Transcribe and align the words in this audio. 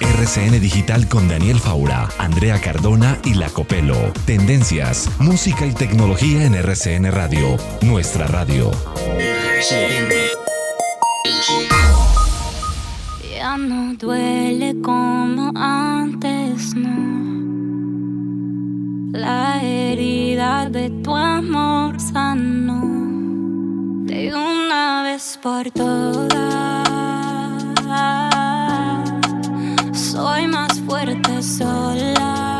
RCN 0.00 0.60
Digital 0.60 1.08
con 1.08 1.28
Daniel 1.28 1.58
Faura, 1.58 2.08
Andrea 2.18 2.60
Cardona 2.60 3.18
y 3.24 3.34
La 3.34 3.48
Copelo. 3.48 3.96
Tendencias, 4.26 5.08
música 5.18 5.66
y 5.66 5.72
tecnología 5.72 6.44
en 6.44 6.54
RCN 6.54 7.10
Radio, 7.10 7.56
nuestra 7.82 8.26
radio. 8.26 8.70
Ya 13.30 13.56
no 13.56 13.94
duele 13.94 14.76
como 14.82 15.52
antes, 15.56 16.74
no. 16.74 17.10
La 19.12 19.62
herida 19.62 20.68
de 20.68 20.90
tu 21.02 21.14
amor 21.16 21.98
sanó 22.00 22.89
de 24.10 24.34
una 24.34 25.04
vez 25.04 25.38
por 25.40 25.70
todas. 25.70 26.28
Soy 29.92 30.48
más 30.48 30.80
fuerte 30.80 31.40
sola. 31.42 32.59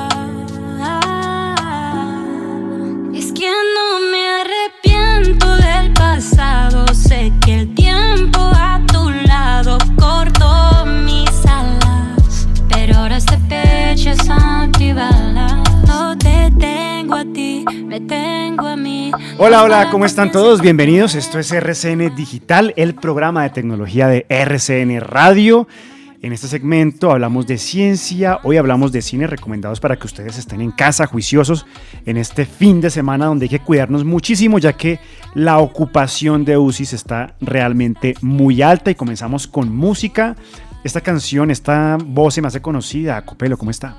Hola, 19.43 19.63
hola, 19.63 19.89
¿cómo 19.91 20.05
están 20.05 20.31
todos? 20.31 20.61
Bienvenidos. 20.61 21.15
Esto 21.15 21.39
es 21.39 21.51
RCN 21.51 22.15
Digital, 22.15 22.75
el 22.77 22.95
programa 22.95 23.43
de 23.43 23.49
tecnología 23.49 24.07
de 24.07 24.27
RCN 24.29 25.01
Radio. 25.01 25.67
En 26.21 26.35
este 26.35 26.47
segmento 26.47 27.11
hablamos 27.11 27.47
de 27.47 27.57
ciencia, 27.57 28.41
hoy 28.43 28.59
hablamos 28.59 28.93
de 28.93 29.01
cine 29.01 29.27
recomendados 29.27 29.81
para 29.81 29.97
que 29.97 30.07
ustedes 30.07 30.37
estén 30.37 30.61
en 30.61 30.73
casa 30.73 31.06
juiciosos 31.06 31.65
en 32.05 32.19
este 32.19 32.45
fin 32.45 32.83
de 32.83 32.91
semana 32.91 33.25
donde 33.25 33.47
hay 33.47 33.49
que 33.49 33.61
cuidarnos 33.61 34.05
muchísimo 34.05 34.59
ya 34.59 34.75
que 34.75 35.00
la 35.33 35.59
ocupación 35.59 36.45
de 36.45 36.59
UCIs 36.59 36.93
está 36.93 37.34
realmente 37.41 38.17
muy 38.21 38.61
alta 38.61 38.91
y 38.91 38.95
comenzamos 38.95 39.47
con 39.47 39.75
música. 39.75 40.37
Esta 40.84 41.00
canción, 41.00 41.50
esta 41.50 41.97
voz 42.05 42.34
se 42.34 42.43
me 42.43 42.49
hace 42.49 42.61
conocida. 42.61 43.25
Copelo, 43.25 43.56
¿cómo 43.56 43.71
está? 43.71 43.97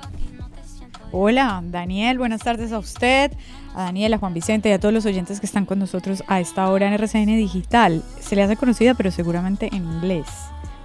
Hola, 1.10 1.62
Daniel, 1.62 2.16
buenas 2.16 2.40
tardes 2.42 2.72
a 2.72 2.78
usted, 2.78 3.32
a 3.74 3.82
Daniel, 3.84 4.14
a 4.14 4.18
Juan 4.18 4.34
Vicente 4.34 4.68
y 4.68 4.72
a 4.72 4.80
todos 4.80 4.92
los 4.94 5.06
oyentes 5.06 5.40
que 5.40 5.46
están 5.46 5.64
con 5.66 5.78
nosotros 5.78 6.22
a 6.28 6.40
esta 6.40 6.68
hora 6.70 6.86
en 6.88 6.92
RCN 6.94 7.36
Digital. 7.36 8.02
Se 8.20 8.36
le 8.36 8.42
hace 8.42 8.56
conocida, 8.56 8.94
pero 8.94 9.10
seguramente 9.10 9.68
en 9.72 9.84
inglés, 9.84 10.26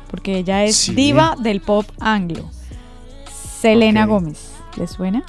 porque 0.10 0.38
ella 0.38 0.64
es 0.64 0.76
Sí. 0.76 0.94
diva 0.96 1.36
del 1.40 1.62
pop 1.62 1.86
anglo. 2.00 2.50
Selena. 3.62 4.06
Gómez, 4.06 4.52
¿le 4.78 4.88
suena? 4.88 5.24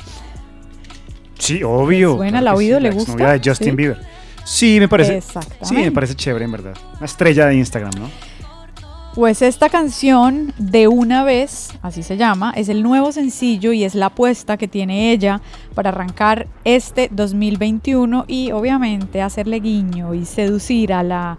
Sí, 1.38 1.62
obvio. 1.62 2.16
suena? 2.16 2.40
claro 2.40 2.44
¿La 2.44 2.50
que 2.52 2.56
oído? 2.58 2.76
sí, 2.78 2.82
¿Le 2.82 2.88
la 2.90 2.94
gusta? 2.94 3.12
exnovia 3.12 3.32
de 3.38 3.48
Justin 3.50 3.70
Sí. 3.70 3.76
Bieber. 3.76 4.00
Sí, 4.44 4.80
me 4.80 4.88
parece. 4.88 5.20
Sí, 5.62 5.74
me 5.74 5.92
parece 5.92 6.14
chévere, 6.14 6.44
en 6.44 6.52
verdad. 6.52 6.74
Una 6.96 7.06
estrella 7.06 7.46
de 7.46 7.56
Instagram, 7.56 7.92
¿no? 7.98 8.10
Pues 9.18 9.42
esta 9.42 9.68
canción, 9.68 10.54
De 10.58 10.86
una 10.86 11.24
vez, 11.24 11.76
así 11.82 12.04
se 12.04 12.16
llama, 12.16 12.52
es 12.54 12.68
el 12.68 12.84
nuevo 12.84 13.10
sencillo 13.10 13.72
y 13.72 13.82
es 13.82 13.96
la 13.96 14.06
apuesta 14.06 14.56
que 14.56 14.68
tiene 14.68 15.10
ella 15.10 15.40
para 15.74 15.88
arrancar 15.88 16.46
este 16.62 17.08
2021 17.10 18.26
y 18.28 18.52
obviamente 18.52 19.20
hacerle 19.20 19.58
guiño 19.58 20.14
y 20.14 20.24
seducir 20.24 20.92
a 20.92 21.02
la 21.02 21.36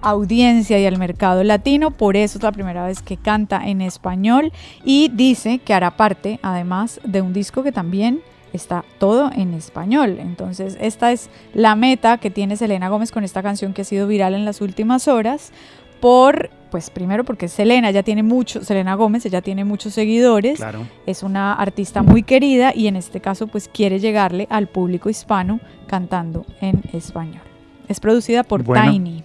audiencia 0.00 0.78
y 0.78 0.86
al 0.86 0.96
mercado 0.96 1.44
latino. 1.44 1.90
Por 1.90 2.16
eso 2.16 2.38
es 2.38 2.42
la 2.42 2.52
primera 2.52 2.86
vez 2.86 3.02
que 3.02 3.18
canta 3.18 3.60
en 3.68 3.82
español 3.82 4.50
y 4.82 5.10
dice 5.12 5.58
que 5.58 5.74
hará 5.74 5.98
parte 5.98 6.40
además 6.42 6.98
de 7.04 7.20
un 7.20 7.34
disco 7.34 7.62
que 7.62 7.72
también 7.72 8.22
está 8.54 8.86
todo 8.98 9.30
en 9.34 9.52
español. 9.52 10.16
Entonces, 10.18 10.78
esta 10.80 11.12
es 11.12 11.28
la 11.52 11.74
meta 11.74 12.16
que 12.16 12.30
tiene 12.30 12.56
Selena 12.56 12.88
Gómez 12.88 13.12
con 13.12 13.22
esta 13.22 13.42
canción 13.42 13.74
que 13.74 13.82
ha 13.82 13.84
sido 13.84 14.06
viral 14.06 14.34
en 14.34 14.46
las 14.46 14.62
últimas 14.62 15.08
horas 15.08 15.52
por 16.00 16.50
pues 16.70 16.90
primero 16.90 17.24
porque 17.24 17.48
Selena 17.48 17.90
ya 17.90 18.02
tiene 18.02 18.22
mucho, 18.22 18.62
Selena 18.62 18.94
Gómez 18.94 19.24
ella 19.24 19.40
tiene 19.40 19.64
muchos 19.64 19.94
seguidores, 19.94 20.58
Claro. 20.58 20.86
es 21.06 21.22
una 21.22 21.54
artista 21.54 22.02
muy 22.02 22.22
querida 22.22 22.72
y 22.74 22.88
en 22.88 22.96
este 22.96 23.20
caso 23.22 23.46
pues 23.46 23.68
quiere 23.72 23.98
llegarle 24.00 24.46
al 24.50 24.68
público 24.68 25.08
hispano 25.08 25.60
cantando 25.86 26.44
en 26.60 26.82
español. 26.92 27.40
Es 27.88 28.00
producida 28.00 28.44
por 28.44 28.62
Bueno. 28.64 28.90
Tiny. 28.92 29.24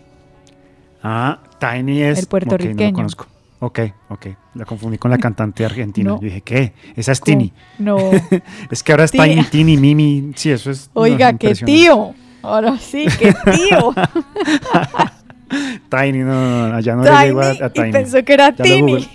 Ah, 1.03 1.39
Tiny 1.59 2.01
es. 2.01 2.19
El 2.19 2.23
Ok, 2.25 2.31
no 2.31 2.37
lo 2.39 2.47
puertorriqueño. 2.47 2.93
conozco. 2.93 3.27
Ok, 3.59 3.79
ok. 4.09 4.27
La 4.55 4.63
confundí 4.65 4.97
con 4.97 5.11
la 5.11 5.17
cantante 5.17 5.65
argentina. 5.65 6.11
No. 6.11 6.15
Yo 6.21 6.25
dije, 6.27 6.41
¿qué? 6.41 6.73
Esa 6.95 7.11
es 7.11 7.19
Tini. 7.19 7.51
No. 7.77 7.97
Es 8.71 8.83
que 8.83 8.91
ahora 8.93 9.03
es. 9.03 9.11
Tiny, 9.11 9.43
Tini, 9.51 9.75
Mimi. 9.77 10.31
Sí, 10.35 10.51
eso 10.51 10.71
es. 10.71 10.89
no, 10.95 11.01
Oiga, 11.01 11.33
qué 11.37 11.53
tío. 11.55 12.13
Ahora 12.41 12.77
sí, 12.77 13.05
qué 13.19 13.33
tío. 13.33 13.93
Tiny, 15.89 16.19
no, 16.19 16.25
no, 16.33 16.67
no, 16.69 16.75
allá 16.75 16.95
no 16.95 17.03
le 17.03 17.09
llego 17.25 17.41
a, 17.41 17.51
Tiny 17.53 17.63
a 17.63 17.69
Tiny. 17.73 17.89
y 17.89 17.91
pensó 17.91 18.23
que 18.23 18.33
era 18.33 18.51
google. 18.51 19.07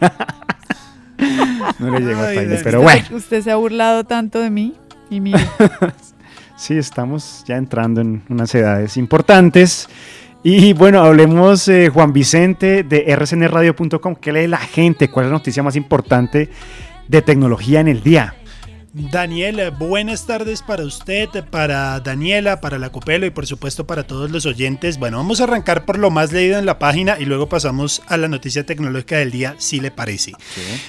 No 1.78 1.90
le 1.90 2.00
llego 2.00 2.20
a 2.22 2.30
Tiny, 2.30 2.56
pero 2.62 2.80
Usted- 2.80 2.82
bueno. 2.82 3.04
Usted 3.12 3.42
se 3.42 3.50
ha 3.50 3.56
burlado 3.56 4.04
tanto 4.04 4.40
de 4.40 4.50
mí 4.50 4.74
y 5.10 5.20
mire. 5.20 5.40
Sí, 6.56 6.78
estamos 6.78 7.42
ya 7.48 7.56
entrando 7.56 8.00
en 8.00 8.22
unas 8.28 8.54
edades 8.54 8.96
importantes. 8.96 9.88
Y 10.44 10.72
bueno, 10.72 11.02
hablemos, 11.02 11.66
eh, 11.66 11.90
Juan 11.92 12.12
Vicente, 12.12 12.84
de 12.84 13.14
rcnradio.com. 13.16 14.14
¿Qué 14.14 14.32
lee 14.32 14.46
la 14.46 14.58
gente? 14.58 15.10
¿Cuál 15.10 15.26
es 15.26 15.32
la 15.32 15.38
noticia 15.38 15.64
más 15.64 15.74
importante 15.74 16.48
de 17.08 17.22
tecnología 17.22 17.80
en 17.80 17.88
el 17.88 18.04
día? 18.04 18.34
Daniel, 18.96 19.58
eh, 19.58 19.70
buenas 19.70 20.24
tardes 20.24 20.62
para 20.62 20.84
usted, 20.84 21.28
para 21.50 21.98
Daniela, 21.98 22.60
para 22.60 22.78
la 22.78 22.90
Copelo 22.90 23.26
y 23.26 23.30
por 23.30 23.44
supuesto 23.44 23.88
para 23.88 24.06
todos 24.06 24.30
los 24.30 24.46
oyentes. 24.46 25.00
Bueno, 25.00 25.16
vamos 25.16 25.40
a 25.40 25.44
arrancar 25.44 25.84
por 25.84 25.98
lo 25.98 26.12
más 26.12 26.30
leído 26.30 26.60
en 26.60 26.66
la 26.66 26.78
página 26.78 27.16
y 27.18 27.24
luego 27.24 27.48
pasamos 27.48 28.02
a 28.06 28.16
la 28.16 28.28
noticia 28.28 28.64
tecnológica 28.64 29.16
del 29.16 29.32
día, 29.32 29.56
si 29.58 29.80
le 29.80 29.90
parece. 29.90 30.34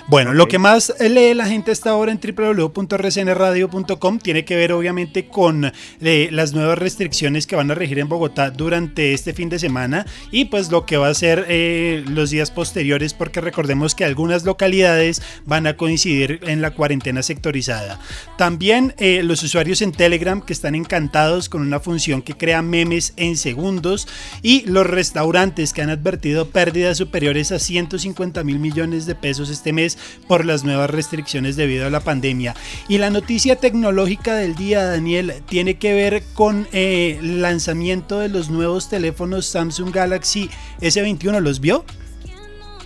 Bueno, 0.08 0.34
lo 0.34 0.48
que 0.48 0.60
más 0.60 0.94
lee 1.00 1.34
la 1.34 1.48
gente 1.48 1.72
hasta 1.72 1.90
ahora 1.90 2.12
en 2.12 2.20
www.rcnradio.com 2.20 4.20
tiene 4.20 4.46
que 4.46 4.56
ver 4.56 4.74
obviamente 4.74 5.28
con 5.28 5.74
eh, 6.00 6.30
las 6.32 6.54
nuevas 6.54 6.78
restricciones 6.78 7.48
que 7.48 7.56
van 7.56 7.72
a 7.72 7.76
regir 7.76 7.98
en 7.98 8.08
Bogotá 8.08 8.52
durante 8.52 9.16
este 9.16 9.34
fin 9.34 9.50
de 9.50 9.58
semana 9.58 10.06
y 10.30 10.46
pues 10.46 10.70
lo 10.70 10.86
que 10.86 10.98
va 10.98 11.08
a 11.08 11.14
ser 11.16 11.48
eh, 11.50 12.04
los 12.08 12.30
días 12.30 12.52
posteriores 12.52 13.16
porque 13.16 13.42
recordemos 13.42 13.96
que 13.96 14.06
algunas 14.06 14.46
localidades 14.46 15.24
van 15.46 15.66
a 15.66 15.76
coincidir 15.76 16.40
en 16.44 16.62
la 16.62 16.70
cuarentena 16.70 17.24
sectorizada. 17.24 17.95
También 18.38 18.94
eh, 18.98 19.22
los 19.24 19.44
usuarios 19.44 19.82
en 19.82 19.92
Telegram 19.92 20.42
que 20.42 20.54
están 20.54 20.76
encantados 20.76 21.50
con 21.50 21.62
una 21.62 21.80
función 21.80 22.22
que 22.22 22.36
crea 22.36 22.62
memes 22.62 23.14
en 23.18 23.38
segundos 23.38 24.08
y 24.42 24.66
los 24.66 24.86
restaurantes 24.86 25.74
que 25.74 25.82
han 25.82 25.90
advertido 25.90 26.50
pérdidas 26.50 26.98
superiores 26.98 27.52
a 27.52 27.60
150 27.60 28.44
mil 28.44 28.60
millones 28.60 29.06
de 29.06 29.16
pesos 29.16 29.50
este 29.50 29.74
mes 29.74 29.98
por 30.28 30.46
las 30.46 30.64
nuevas 30.64 30.90
restricciones 30.90 31.56
debido 31.56 31.88
a 31.88 31.90
la 31.90 32.00
pandemia. 32.00 32.56
Y 32.88 32.98
la 32.98 33.10
noticia 33.10 33.56
tecnológica 33.58 34.36
del 34.36 34.56
día, 34.56 34.84
Daniel, 34.84 35.34
tiene 35.48 35.78
que 35.78 35.94
ver 35.94 36.24
con 36.34 36.68
eh, 36.72 37.18
el 37.20 37.42
lanzamiento 37.42 38.20
de 38.20 38.30
los 38.30 38.50
nuevos 38.50 38.90
teléfonos 38.90 39.46
Samsung 39.46 39.92
Galaxy 39.92 40.50
S21. 40.82 41.40
¿Los 41.40 41.60
vio? 41.60 41.86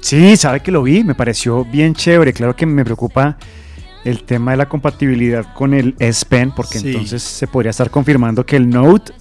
Sí, 0.01 0.37
sabe 0.37 0.61
que 0.61 0.71
lo 0.71 0.83
vi, 0.83 1.03
me 1.03 1.15
pareció 1.15 1.65
bien 1.65 1.93
chévere. 1.93 2.33
Claro 2.33 2.55
que 2.55 2.65
me 2.65 2.85
preocupa 2.85 3.37
el 4.05 4.23
tema 4.23 4.51
de 4.51 4.57
la 4.57 4.69
compatibilidad 4.69 5.53
con 5.53 5.73
el 5.73 5.95
S 5.99 6.25
Pen, 6.25 6.51
porque 6.51 6.77
entonces 6.79 7.21
se 7.21 7.47
podría 7.47 7.71
estar 7.71 7.89
confirmando 7.89 8.45
que 8.45 8.55
el 8.55 8.69
Note 8.69 9.13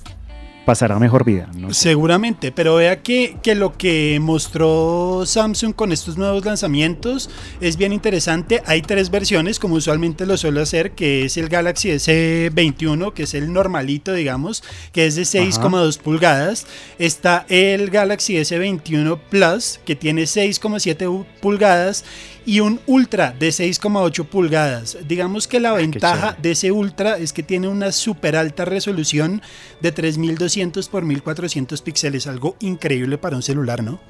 pasará 0.68 0.98
mejor 0.98 1.24
vida. 1.24 1.48
Seguramente, 1.70 2.52
pero 2.52 2.74
vea 2.74 3.02
que, 3.02 3.38
que, 3.42 3.54
lo 3.54 3.78
que 3.78 4.18
mostró 4.20 5.22
Samsung 5.24 5.74
con 5.74 5.92
estos 5.92 6.18
nuevos 6.18 6.44
lanzamientos 6.44 7.30
es 7.62 7.78
bien 7.78 7.94
interesante. 7.94 8.62
Hay 8.66 8.82
tres 8.82 9.10
versiones, 9.10 9.58
como 9.58 9.76
usualmente 9.76 10.26
lo 10.26 10.36
suele 10.36 10.60
hacer, 10.60 10.90
que 10.90 11.24
es 11.24 11.38
el 11.38 11.48
Galaxy 11.48 11.88
S21, 11.88 13.14
que 13.14 13.22
es 13.22 13.32
el 13.32 13.50
normalito, 13.50 14.12
digamos, 14.12 14.62
que 14.92 15.06
es 15.06 15.16
de 15.16 15.22
6,2 15.22 16.00
pulgadas. 16.00 16.66
Está 16.98 17.46
el 17.48 17.88
Galaxy 17.88 18.34
S21 18.34 19.18
Plus, 19.30 19.80
que 19.86 19.96
tiene 19.96 20.24
6,7 20.24 21.24
pulgadas 21.40 22.04
y 22.48 22.60
un 22.60 22.80
Ultra 22.86 23.34
de 23.38 23.48
6,8 23.48 24.24
pulgadas. 24.24 24.96
Digamos 25.06 25.46
que 25.46 25.60
la 25.60 25.70
ah, 25.70 25.74
ventaja 25.74 26.36
de 26.40 26.52
ese 26.52 26.72
Ultra 26.72 27.18
es 27.18 27.34
que 27.34 27.42
tiene 27.42 27.68
una 27.68 27.92
super 27.92 28.36
alta 28.36 28.64
resolución 28.64 29.42
de 29.80 29.92
3200 29.92 30.57
por 30.90 31.04
1400 31.04 31.82
píxeles, 31.82 32.26
algo 32.26 32.56
increíble 32.60 33.16
para 33.16 33.36
un 33.36 33.42
celular, 33.42 33.82
¿no? 33.82 34.00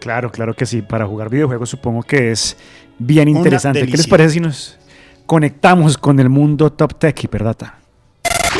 Claro, 0.00 0.30
claro 0.30 0.54
que 0.54 0.66
sí. 0.66 0.82
Para 0.82 1.06
jugar 1.06 1.30
videojuegos 1.30 1.70
supongo 1.70 2.02
que 2.02 2.32
es 2.32 2.56
bien 2.98 3.28
interesante. 3.28 3.86
¿Qué 3.86 3.96
les 3.96 4.06
parece 4.08 4.34
si 4.34 4.40
nos 4.40 4.78
conectamos 5.26 5.96
con 5.96 6.18
el 6.18 6.28
mundo 6.28 6.72
Top 6.72 6.98
Tech 6.98 7.22
Hiperdata? 7.22 7.78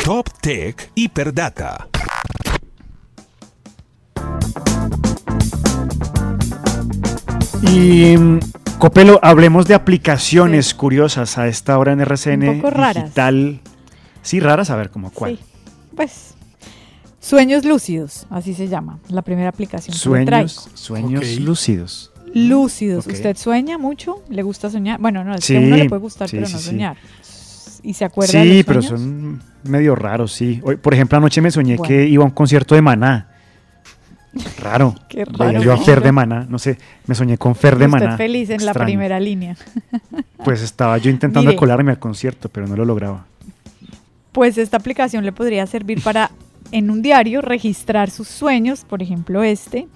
Top 0.03 0.29
Tech 0.41 0.89
Hiperdata. 0.95 1.89
Y 7.63 8.15
mm, 8.17 8.39
Copelo, 8.79 9.19
hablemos 9.21 9.67
de 9.67 9.73
aplicaciones 9.73 10.73
curiosas 10.73 11.37
a 11.37 11.47
esta 11.47 11.77
hora 11.77 11.91
en 11.91 11.99
RCN 11.99 12.49
Un 12.49 12.61
poco 12.61 12.81
digital. 12.93 13.59
Sí, 14.21 14.39
raras, 14.39 14.69
a 14.69 14.75
ver, 14.75 14.89
¿cómo 14.89 15.11
cuál? 15.11 15.39
Pues 15.95 16.34
Sueños 17.25 17.65
lúcidos, 17.65 18.27
así 18.29 18.53
se 18.53 18.67
llama, 18.67 18.99
la 19.09 19.23
primera 19.23 19.49
aplicación. 19.49 19.97
Sueños, 19.97 20.69
sueños 20.75 21.39
lúcidos. 21.39 22.11
Lúcidos. 22.35 23.07
¿Usted 23.07 23.35
sueña 23.35 23.79
mucho? 23.79 24.21
¿Le 24.29 24.43
gusta 24.43 24.69
soñar? 24.69 24.99
Bueno, 24.99 25.23
no, 25.23 25.33
es 25.33 25.47
que 25.47 25.57
a 25.57 25.59
uno 25.59 25.75
le 25.75 25.89
puede 25.89 26.03
gustar, 26.03 26.29
pero 26.29 26.47
no 26.47 26.59
soñar. 26.59 26.97
¿Y 27.81 27.95
se 27.95 28.05
acuerda 28.05 28.31
Sí, 28.31 28.37
de 28.37 28.55
los 28.57 28.65
pero 28.65 28.81
son 28.83 29.41
medio 29.63 29.95
raros, 29.95 30.33
sí. 30.33 30.61
Hoy, 30.63 30.75
por 30.75 30.93
ejemplo, 30.93 31.17
anoche 31.17 31.41
me 31.41 31.49
soñé 31.49 31.79
que 31.79 32.07
iba 32.07 32.21
a 32.23 32.27
un 32.27 32.31
concierto 32.31 32.75
de 32.75 32.83
Maná. 32.83 33.27
Raro. 34.59 34.93
Qué 35.09 35.25
raro. 35.25 35.63
Yo 35.63 35.73
a 35.73 35.77
Fer 35.77 36.03
de 36.03 36.11
Maná, 36.11 36.45
no 36.47 36.59
sé, 36.59 36.77
me 37.07 37.15
soñé 37.15 37.39
con 37.39 37.55
Fer 37.55 37.79
de 37.79 37.87
Maná. 37.87 38.17
feliz 38.17 38.51
en 38.51 38.63
la 38.63 38.73
primera 38.75 39.19
línea. 39.19 39.57
Pues 40.43 40.61
estaba 40.61 40.99
yo 40.99 41.09
intentando 41.09 41.55
colarme 41.55 41.89
al 41.89 41.97
concierto, 41.97 42.49
pero 42.49 42.67
no 42.67 42.75
lo 42.75 42.85
lograba. 42.85 43.25
Pues 44.31 44.59
esta 44.59 44.77
aplicación 44.77 45.25
le 45.25 45.31
podría 45.31 45.65
servir 45.65 46.03
para 46.03 46.29
en 46.71 46.89
un 46.89 47.01
diario 47.01 47.41
registrar 47.41 48.09
sus 48.09 48.27
sueños, 48.27 48.85
por 48.85 49.01
ejemplo 49.01 49.43
este. 49.43 49.87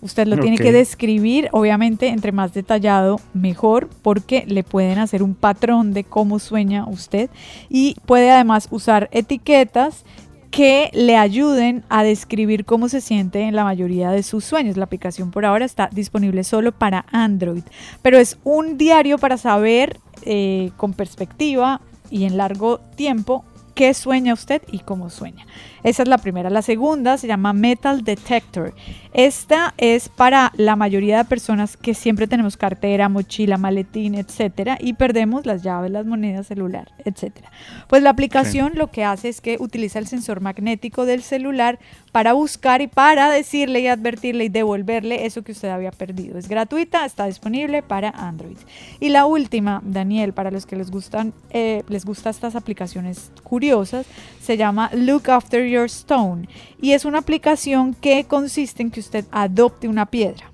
Usted 0.00 0.26
lo 0.26 0.38
tiene 0.38 0.58
que 0.58 0.72
describir, 0.72 1.48
obviamente, 1.52 2.08
entre 2.08 2.30
más 2.30 2.52
detallado, 2.52 3.18
mejor, 3.32 3.88
porque 4.02 4.44
le 4.46 4.62
pueden 4.62 4.98
hacer 4.98 5.22
un 5.22 5.34
patrón 5.34 5.94
de 5.94 6.04
cómo 6.04 6.38
sueña 6.38 6.86
usted 6.86 7.30
y 7.68 7.96
puede 8.04 8.30
además 8.30 8.68
usar 8.70 9.08
etiquetas 9.10 10.04
que 10.50 10.90
le 10.92 11.16
ayuden 11.16 11.84
a 11.88 12.02
describir 12.02 12.64
cómo 12.64 12.88
se 12.88 13.00
siente 13.00 13.42
en 13.42 13.56
la 13.56 13.64
mayoría 13.64 14.10
de 14.10 14.22
sus 14.22 14.44
sueños. 14.44 14.76
La 14.76 14.84
aplicación 14.84 15.30
por 15.30 15.44
ahora 15.44 15.64
está 15.64 15.88
disponible 15.92 16.44
solo 16.44 16.72
para 16.72 17.04
Android, 17.10 17.64
pero 18.00 18.18
es 18.18 18.38
un 18.44 18.78
diario 18.78 19.18
para 19.18 19.38
saber 19.38 19.98
eh, 20.22 20.70
con 20.76 20.92
perspectiva 20.92 21.80
y 22.10 22.24
en 22.24 22.36
largo 22.36 22.78
tiempo 22.96 23.44
qué 23.74 23.92
sueña 23.92 24.32
usted 24.32 24.62
y 24.72 24.78
cómo 24.78 25.10
sueña. 25.10 25.46
Esa 25.86 26.02
es 26.02 26.08
la 26.08 26.18
primera. 26.18 26.50
La 26.50 26.62
segunda 26.62 27.16
se 27.16 27.28
llama 27.28 27.52
Metal 27.52 28.02
Detector. 28.02 28.74
Esta 29.12 29.72
es 29.78 30.08
para 30.08 30.52
la 30.56 30.74
mayoría 30.74 31.16
de 31.16 31.24
personas 31.24 31.76
que 31.76 31.94
siempre 31.94 32.26
tenemos 32.26 32.56
cartera, 32.56 33.08
mochila, 33.08 33.56
maletín, 33.56 34.16
etcétera, 34.16 34.78
y 34.80 34.94
perdemos 34.94 35.46
las 35.46 35.62
llaves, 35.62 35.92
las 35.92 36.04
monedas, 36.04 36.48
celular, 36.48 36.90
etcétera. 37.04 37.52
Pues 37.86 38.02
la 38.02 38.10
aplicación 38.10 38.72
lo 38.74 38.90
que 38.90 39.04
hace 39.04 39.28
es 39.28 39.40
que 39.40 39.58
utiliza 39.60 40.00
el 40.00 40.08
sensor 40.08 40.40
magnético 40.40 41.06
del 41.06 41.22
celular 41.22 41.78
para 42.10 42.32
buscar 42.32 42.82
y 42.82 42.88
para 42.88 43.30
decirle 43.30 43.78
y 43.80 43.86
advertirle 43.86 44.44
y 44.44 44.48
devolverle 44.48 45.24
eso 45.24 45.42
que 45.42 45.52
usted 45.52 45.68
había 45.68 45.92
perdido. 45.92 46.36
Es 46.36 46.48
gratuita, 46.48 47.04
está 47.04 47.26
disponible 47.26 47.84
para 47.84 48.10
Android. 48.10 48.58
Y 48.98 49.10
la 49.10 49.24
última, 49.26 49.82
Daniel, 49.84 50.32
para 50.32 50.50
los 50.50 50.66
que 50.66 50.74
les 50.74 50.90
gustan, 50.90 51.32
eh, 51.50 51.84
les 51.88 52.04
gustan 52.04 52.30
estas 52.30 52.56
aplicaciones 52.56 53.30
curiosas, 53.44 54.04
se 54.42 54.56
llama 54.56 54.90
Look 54.92 55.30
After 55.30 55.64
Your 55.64 55.75
Stone 55.84 56.48
y 56.80 56.92
es 56.92 57.04
una 57.04 57.18
aplicación 57.18 57.94
que 57.94 58.24
consiste 58.24 58.82
en 58.82 58.90
que 58.90 59.00
usted 59.00 59.24
adopte 59.30 59.88
una 59.88 60.06
piedra. 60.06 60.50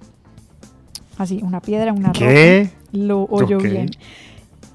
Así, 1.19 1.41
una 1.43 1.61
piedra, 1.61 1.93
una 1.93 2.13
¿Qué? 2.13 2.71
Lo 2.93 3.25
oyó 3.25 3.59
bien. 3.59 3.91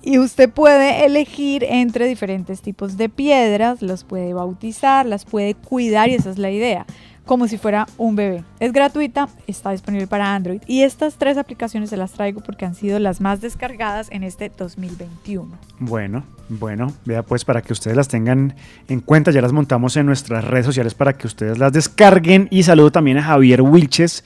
Y 0.01 0.19
usted 0.19 0.49
puede 0.49 1.05
elegir 1.05 1.65
entre 1.65 2.07
diferentes 2.07 2.61
tipos 2.61 2.95
de 2.95 3.09
piedras, 3.09 3.81
los 3.81 4.05
puede 4.05 4.33
bautizar, 4.33 5.05
las 5.05 5.25
puede 5.25 5.53
cuidar 5.53 6.09
y 6.09 6.13
esa 6.13 6.29
es 6.29 6.37
la 6.37 6.49
idea 6.49 6.85
como 7.27 7.47
si 7.47 7.59
fuera 7.59 7.85
un 7.97 8.15
bebé. 8.15 8.43
Es 8.59 8.73
gratuita, 8.73 9.29
está 9.45 9.69
disponible 9.71 10.07
para 10.07 10.33
Android 10.33 10.61
y 10.65 10.81
estas 10.81 11.17
tres 11.17 11.37
aplicaciones 11.37 11.91
se 11.91 11.97
las 11.97 12.13
traigo 12.13 12.41
porque 12.41 12.65
han 12.65 12.73
sido 12.73 12.97
las 12.97 13.21
más 13.21 13.41
descargadas 13.41 14.07
en 14.11 14.23
este 14.23 14.49
2021. 14.57 15.47
Bueno, 15.79 16.23
bueno, 16.49 16.91
vea 17.05 17.21
pues 17.21 17.45
para 17.45 17.61
que 17.61 17.73
ustedes 17.73 17.95
las 17.95 18.07
tengan 18.07 18.55
en 18.87 19.01
cuenta, 19.01 19.29
ya 19.29 19.41
las 19.41 19.53
montamos 19.53 19.95
en 19.97 20.07
nuestras 20.07 20.43
redes 20.43 20.65
sociales 20.65 20.95
para 20.95 21.13
que 21.13 21.27
ustedes 21.27 21.59
las 21.59 21.71
descarguen 21.71 22.47
y 22.49 22.63
saludo 22.63 22.91
también 22.91 23.19
a 23.19 23.23
Javier 23.23 23.61
Wilches 23.61 24.23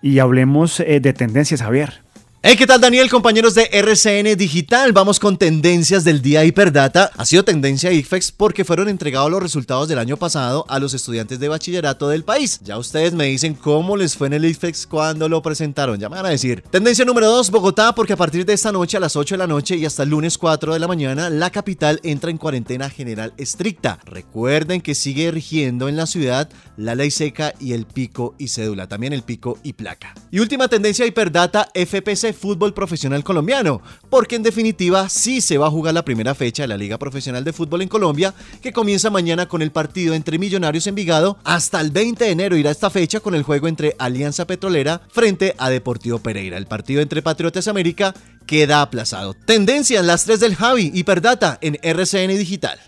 y 0.00 0.18
hablemos 0.20 0.80
eh, 0.80 1.00
de 1.00 1.12
tendencias, 1.12 1.60
Javier. 1.62 2.02
Hey, 2.46 2.56
¿qué 2.58 2.66
tal 2.66 2.78
Daniel, 2.78 3.08
compañeros 3.08 3.54
de 3.54 3.70
RCN 3.72 4.36
Digital? 4.36 4.92
Vamos 4.92 5.18
con 5.18 5.38
tendencias 5.38 6.04
del 6.04 6.20
día 6.20 6.44
Hiperdata. 6.44 7.10
Ha 7.16 7.24
sido 7.24 7.42
tendencia 7.42 7.90
IFEX 7.90 8.32
porque 8.32 8.66
fueron 8.66 8.90
entregados 8.90 9.30
los 9.30 9.42
resultados 9.42 9.88
del 9.88 9.98
año 9.98 10.18
pasado 10.18 10.66
a 10.68 10.78
los 10.78 10.92
estudiantes 10.92 11.40
de 11.40 11.48
bachillerato 11.48 12.06
del 12.06 12.22
país. 12.22 12.60
Ya 12.62 12.76
ustedes 12.76 13.14
me 13.14 13.24
dicen 13.24 13.54
cómo 13.54 13.96
les 13.96 14.14
fue 14.14 14.26
en 14.26 14.34
el 14.34 14.44
IFEX 14.44 14.86
cuando 14.86 15.26
lo 15.26 15.40
presentaron, 15.40 15.98
ya 15.98 16.10
me 16.10 16.16
van 16.16 16.26
a 16.26 16.28
decir. 16.28 16.62
Tendencia 16.70 17.06
número 17.06 17.30
2, 17.30 17.50
Bogotá, 17.50 17.94
porque 17.94 18.12
a 18.12 18.18
partir 18.18 18.44
de 18.44 18.52
esta 18.52 18.72
noche 18.72 18.98
a 18.98 19.00
las 19.00 19.16
8 19.16 19.36
de 19.36 19.38
la 19.38 19.46
noche 19.46 19.76
y 19.76 19.86
hasta 19.86 20.02
el 20.02 20.10
lunes 20.10 20.36
4 20.36 20.74
de 20.74 20.80
la 20.80 20.86
mañana, 20.86 21.30
la 21.30 21.48
capital 21.48 21.98
entra 22.02 22.30
en 22.30 22.36
cuarentena 22.36 22.90
general 22.90 23.32
estricta. 23.38 24.00
Recuerden 24.04 24.82
que 24.82 24.94
sigue 24.94 25.30
rigiendo 25.30 25.88
en 25.88 25.96
la 25.96 26.06
ciudad 26.06 26.50
la 26.76 26.94
ley 26.94 27.10
seca 27.10 27.54
y 27.60 27.72
el 27.72 27.86
pico 27.86 28.34
y 28.38 28.48
cédula, 28.48 28.88
también 28.88 29.12
el 29.12 29.22
pico 29.22 29.58
y 29.62 29.74
placa. 29.74 30.14
Y 30.30 30.40
última 30.40 30.68
tendencia 30.68 31.06
Hiperdata, 31.06 31.68
FPC 31.74 32.32
fútbol 32.32 32.74
profesional 32.74 33.22
colombiano, 33.24 33.82
porque 34.10 34.36
en 34.36 34.42
definitiva 34.42 35.08
sí 35.08 35.40
se 35.40 35.58
va 35.58 35.66
a 35.66 35.70
jugar 35.70 35.94
la 35.94 36.04
primera 36.04 36.34
fecha 36.34 36.62
de 36.62 36.68
la 36.68 36.76
Liga 36.76 36.98
Profesional 36.98 37.44
de 37.44 37.52
Fútbol 37.52 37.82
en 37.82 37.88
Colombia, 37.88 38.34
que 38.62 38.72
comienza 38.72 39.10
mañana 39.10 39.46
con 39.46 39.62
el 39.62 39.70
partido 39.70 40.14
entre 40.14 40.38
Millonarios 40.38 40.86
en 40.86 40.94
Vigado. 40.94 41.38
Hasta 41.44 41.80
el 41.80 41.90
20 41.90 42.24
de 42.24 42.30
enero 42.30 42.56
irá 42.56 42.70
esta 42.70 42.90
fecha 42.90 43.20
con 43.20 43.34
el 43.34 43.42
juego 43.42 43.68
entre 43.68 43.94
Alianza 43.98 44.46
Petrolera 44.46 45.00
frente 45.10 45.54
a 45.58 45.70
Deportivo 45.70 46.18
Pereira. 46.18 46.56
El 46.56 46.66
partido 46.66 47.00
entre 47.00 47.22
Patriotas 47.22 47.68
América 47.68 48.14
queda 48.46 48.82
aplazado. 48.82 49.34
Tendencia 49.34 50.00
en 50.00 50.06
las 50.06 50.24
3 50.24 50.40
del 50.40 50.56
Javi, 50.56 50.90
Hiperdata 50.94 51.58
en 51.60 51.78
RCN 51.82 52.36
Digital. 52.36 52.78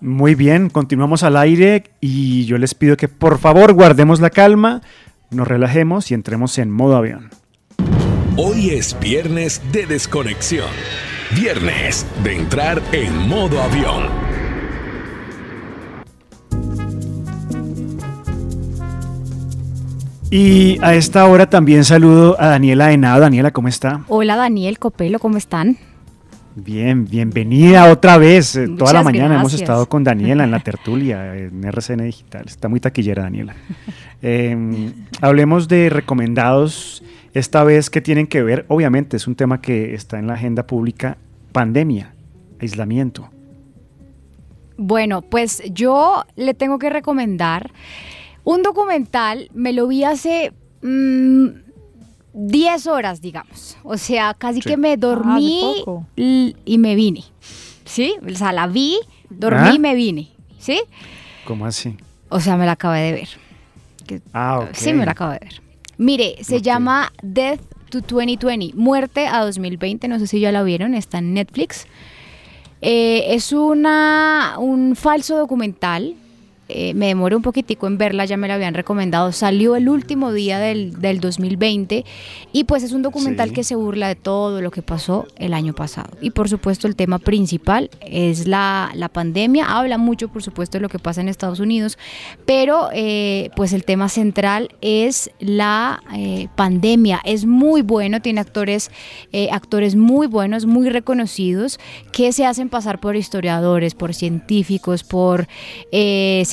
Muy 0.00 0.34
bien, 0.34 0.70
continuamos 0.70 1.22
al 1.22 1.36
aire 1.36 1.84
y 2.00 2.46
yo 2.46 2.56
les 2.56 2.74
pido 2.74 2.96
que 2.96 3.06
por 3.06 3.38
favor 3.38 3.74
guardemos 3.74 4.20
la 4.20 4.30
calma, 4.30 4.80
nos 5.30 5.46
relajemos 5.46 6.10
y 6.10 6.14
entremos 6.14 6.56
en 6.56 6.70
modo 6.70 6.96
avión. 6.96 7.28
Hoy 8.36 8.70
es 8.70 8.98
viernes 8.98 9.60
de 9.72 9.84
desconexión. 9.84 10.70
Viernes 11.36 12.06
de 12.24 12.36
entrar 12.36 12.80
en 12.92 13.28
modo 13.28 13.60
avión. 13.60 14.04
Y 20.30 20.78
a 20.80 20.94
esta 20.94 21.26
hora 21.26 21.50
también 21.50 21.84
saludo 21.84 22.40
a 22.40 22.46
Daniela 22.46 22.92
Henao. 22.92 23.20
Daniela, 23.20 23.50
¿cómo 23.50 23.68
está? 23.68 24.04
Hola 24.08 24.36
Daniel 24.36 24.78
Copelo, 24.78 25.18
¿cómo 25.18 25.36
están? 25.36 25.76
Bien, 26.56 27.04
bienvenida 27.04 27.90
otra 27.90 28.18
vez. 28.18 28.56
Eh, 28.56 28.68
Toda 28.76 28.92
la 28.92 29.02
mañana 29.04 29.36
hemos 29.36 29.54
estado 29.54 29.88
con 29.88 30.02
Daniela 30.02 30.42
en 30.42 30.50
la 30.50 30.58
tertulia 30.64 31.36
en 31.36 31.64
RCN 31.64 32.04
Digital. 32.04 32.44
Está 32.46 32.68
muy 32.68 32.80
taquillera, 32.80 33.22
Daniela. 33.22 33.54
Eh, 34.20 34.92
hablemos 35.20 35.68
de 35.68 35.90
recomendados, 35.90 37.04
esta 37.34 37.62
vez 37.62 37.88
que 37.88 38.00
tienen 38.00 38.26
que 38.26 38.42
ver, 38.42 38.64
obviamente 38.68 39.16
es 39.16 39.26
un 39.28 39.36
tema 39.36 39.60
que 39.60 39.94
está 39.94 40.18
en 40.18 40.26
la 40.26 40.34
agenda 40.34 40.66
pública, 40.66 41.18
pandemia, 41.52 42.14
aislamiento. 42.60 43.30
Bueno, 44.76 45.22
pues 45.22 45.62
yo 45.72 46.24
le 46.36 46.54
tengo 46.54 46.78
que 46.78 46.90
recomendar 46.90 47.70
un 48.42 48.62
documental, 48.62 49.50
me 49.54 49.72
lo 49.72 49.86
vi 49.86 50.02
hace 50.04 50.52
mm, 50.82 51.69
10 52.32 52.86
horas, 52.86 53.20
digamos. 53.20 53.76
O 53.82 53.96
sea, 53.96 54.34
casi 54.34 54.60
Sí. 54.60 54.68
que 54.70 54.76
me 54.76 54.96
dormí 54.96 55.82
Ah, 55.86 56.00
l- 56.16 56.56
y 56.64 56.78
me 56.78 56.94
vine. 56.94 57.24
¿Sí? 57.84 58.14
O 58.24 58.34
sea, 58.36 58.52
la 58.52 58.66
vi, 58.66 58.98
dormí 59.30 59.68
¿Ah? 59.70 59.74
y 59.74 59.78
me 59.78 59.94
vine. 59.94 60.28
¿Sí? 60.58 60.80
¿Cómo 61.46 61.66
así? 61.66 61.96
O 62.28 62.38
sea, 62.40 62.56
me 62.56 62.66
la 62.66 62.72
acabé 62.72 63.00
de 63.00 63.12
ver. 63.12 63.28
Ah, 64.32 64.60
ok. 64.60 64.68
Sí, 64.74 64.92
me 64.92 65.04
la 65.04 65.12
acabo 65.12 65.32
de 65.32 65.38
ver. 65.40 65.62
Mire, 65.98 66.36
se 66.42 66.62
llama 66.62 67.12
Death 67.22 67.60
to 67.90 68.00
2020, 68.00 68.72
Muerte 68.76 69.26
a 69.26 69.44
2020, 69.44 70.06
no 70.08 70.18
sé 70.18 70.26
si 70.26 70.40
ya 70.40 70.52
la 70.52 70.62
vieron, 70.62 70.94
está 70.94 71.18
en 71.18 71.34
Netflix. 71.34 71.86
Eh, 72.80 73.34
es 73.34 73.52
una, 73.52 74.54
un 74.58 74.96
falso 74.96 75.36
documental. 75.36 76.14
Eh, 76.72 76.94
me 76.94 77.06
demoré 77.06 77.36
un 77.36 77.42
poquitico 77.42 77.86
en 77.86 77.98
verla, 77.98 78.24
ya 78.24 78.36
me 78.36 78.48
la 78.48 78.54
habían 78.54 78.74
recomendado. 78.74 79.32
Salió 79.32 79.76
el 79.76 79.88
último 79.88 80.32
día 80.32 80.58
del, 80.58 81.00
del 81.00 81.20
2020 81.20 82.04
y 82.52 82.64
pues 82.64 82.82
es 82.82 82.92
un 82.92 83.02
documental 83.02 83.48
Sí. 83.50 83.54
que 83.54 83.64
se 83.64 83.74
burla 83.74 84.08
de 84.08 84.16
todo 84.16 84.60
lo 84.60 84.70
que 84.70 84.82
pasó 84.82 85.26
el 85.36 85.54
año 85.54 85.72
pasado. 85.74 86.10
Y 86.20 86.30
por 86.30 86.48
supuesto 86.48 86.86
el 86.86 86.96
tema 86.96 87.18
principal 87.18 87.90
es 88.00 88.46
la, 88.46 88.90
la 88.94 89.08
pandemia. 89.08 89.66
Habla 89.66 89.98
mucho 89.98 90.28
por 90.28 90.42
supuesto 90.42 90.78
de 90.78 90.82
lo 90.82 90.88
que 90.88 90.98
pasa 90.98 91.20
en 91.20 91.28
Estados 91.28 91.60
Unidos, 91.60 91.98
pero 92.46 92.88
eh, 92.92 93.50
pues 93.56 93.72
el 93.72 93.84
tema 93.84 94.08
central 94.08 94.70
es 94.80 95.30
la 95.38 96.02
eh, 96.14 96.48
pandemia. 96.56 97.20
Es 97.24 97.46
muy 97.46 97.82
bueno, 97.82 98.20
tiene 98.20 98.40
actores, 98.40 98.90
actores 99.50 99.96
muy 99.96 100.26
buenos, 100.26 100.66
muy 100.66 100.88
reconocidos, 100.90 101.78
que 102.12 102.32
se 102.32 102.46
hacen 102.46 102.68
pasar 102.68 103.00
por 103.00 103.16
historiadores, 103.16 103.94
por 103.94 104.14
científicos, 104.14 105.04
por 105.04 105.46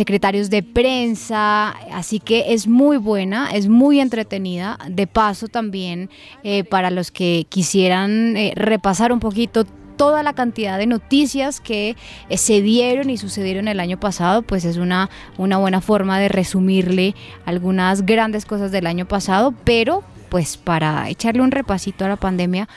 secretarios 0.07 0.49
de 0.49 0.63
prensa. 0.63 1.71
Así 1.91 2.21
que 2.21 2.53
es 2.53 2.65
muy 2.65 2.95
buena, 2.95 3.51
es 3.51 3.67
muy 3.67 3.99
entretenida. 3.99 4.79
De 4.87 5.05
paso 5.05 5.49
también 5.49 6.09
eh, 6.43 6.63
para 6.63 6.91
los 6.91 7.11
que 7.11 7.45
quisieran 7.49 8.37
eh, 8.37 8.53
repasar 8.55 9.11
un 9.11 9.19
poquito 9.19 9.65
toda 9.97 10.23
la 10.23 10.31
cantidad 10.31 10.77
de 10.77 10.85
noticias 10.85 11.59
que 11.59 11.97
eh, 12.29 12.37
se 12.37 12.61
dieron 12.61 13.09
y 13.09 13.17
sucedieron 13.17 13.67
el 13.67 13.81
año 13.81 13.99
pasado, 13.99 14.43
pues 14.43 14.63
es 14.63 14.77
una, 14.77 15.09
una 15.37 15.57
buena 15.57 15.81
forma 15.81 16.19
de 16.19 16.29
resumirle 16.29 17.13
algunas 17.45 18.05
grandes 18.05 18.45
cosas 18.45 18.71
del 18.71 18.87
año 18.87 19.07
pasado, 19.07 19.53
pero 19.65 20.03
pues 20.29 20.55
para 20.55 21.09
echarle 21.09 21.41
un 21.41 21.51
repasito 21.51 22.05
a 22.05 22.07
la 22.07 22.15
pandemia 22.15 22.69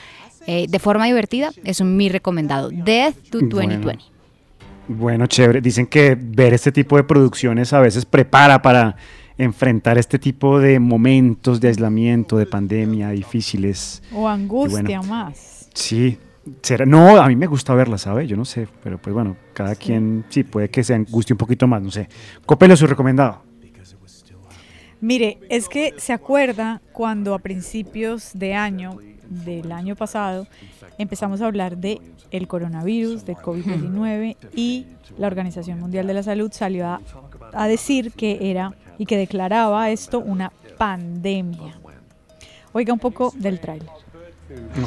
eh, 0.47 0.65
de 0.67 0.79
forma 0.79 1.05
divertida, 1.05 1.51
es 1.63 1.79
un 1.79 1.95
mi 1.95 2.09
recomendado. 2.09 2.71
Death 2.71 3.15
to 3.29 3.39
Bueno. 3.39 3.55
2020. 3.55 3.83
Bueno, 3.83 4.01
chévere. 5.27 5.61
Dicen 5.61 5.87
que 5.87 6.17
ver 6.19 6.53
este 6.53 6.71
tipo 6.71 6.97
de 6.97 7.03
producciones 7.03 7.73
a 7.73 7.79
veces 7.79 8.05
prepara 8.05 8.61
para 8.61 8.95
enfrentar 9.37 9.97
este 9.97 10.19
tipo 10.19 10.59
de 10.59 10.79
momentos 10.79 11.59
de 11.59 11.69
aislamiento, 11.69 12.37
de 12.37 12.45
pandemia 12.45 13.09
difíciles. 13.09 14.03
O 14.13 14.27
angustia 14.27 14.99
bueno. 14.99 15.03
más. 15.03 15.69
Sí, 15.73 16.17
será. 16.61 16.85
No, 16.85 17.21
a 17.21 17.27
mí 17.27 17.35
me 17.35 17.47
gusta 17.47 17.73
verla, 17.73 17.97
¿sabe? 17.97 18.27
Yo 18.27 18.35
no 18.35 18.45
sé, 18.45 18.67
pero 18.83 18.97
pues 18.97 19.13
bueno, 19.13 19.37
cada 19.53 19.75
quien 19.75 20.25
sí 20.29 20.43
puede 20.43 20.69
que 20.69 20.83
se 20.83 20.93
angustie 20.93 21.33
un 21.33 21.37
poquito 21.37 21.67
más, 21.67 21.81
no 21.81 21.91
sé. 21.91 22.07
Copelo, 22.45 22.75
su 22.75 22.87
recomendado. 22.87 23.50
Mire, 25.01 25.39
es 25.49 25.67
que 25.67 25.95
se 25.97 26.13
acuerda 26.13 26.79
cuando 26.93 27.33
a 27.33 27.39
principios 27.39 28.31
de 28.33 28.53
año, 28.53 28.97
del 29.27 29.71
año 29.71 29.95
pasado, 29.95 30.47
empezamos 30.99 31.41
a 31.41 31.47
hablar 31.47 31.77
de 31.77 31.99
el 32.29 32.47
coronavirus, 32.47 33.25
de 33.25 33.35
COVID-19 33.35 34.37
y 34.55 34.85
la 35.17 35.27
Organización 35.27 35.79
Mundial 35.79 36.05
de 36.05 36.13
la 36.13 36.23
Salud 36.23 36.51
salió 36.53 36.87
a, 36.87 37.01
a 37.51 37.67
decir 37.67 38.11
que 38.11 38.51
era 38.51 38.75
y 38.99 39.07
que 39.07 39.17
declaraba 39.17 39.89
esto 39.89 40.19
una 40.19 40.53
pandemia. 40.77 41.79
Oiga 42.71 42.93
un 42.93 42.99
poco 42.99 43.33
del 43.35 43.59
tráiler. 43.59 43.89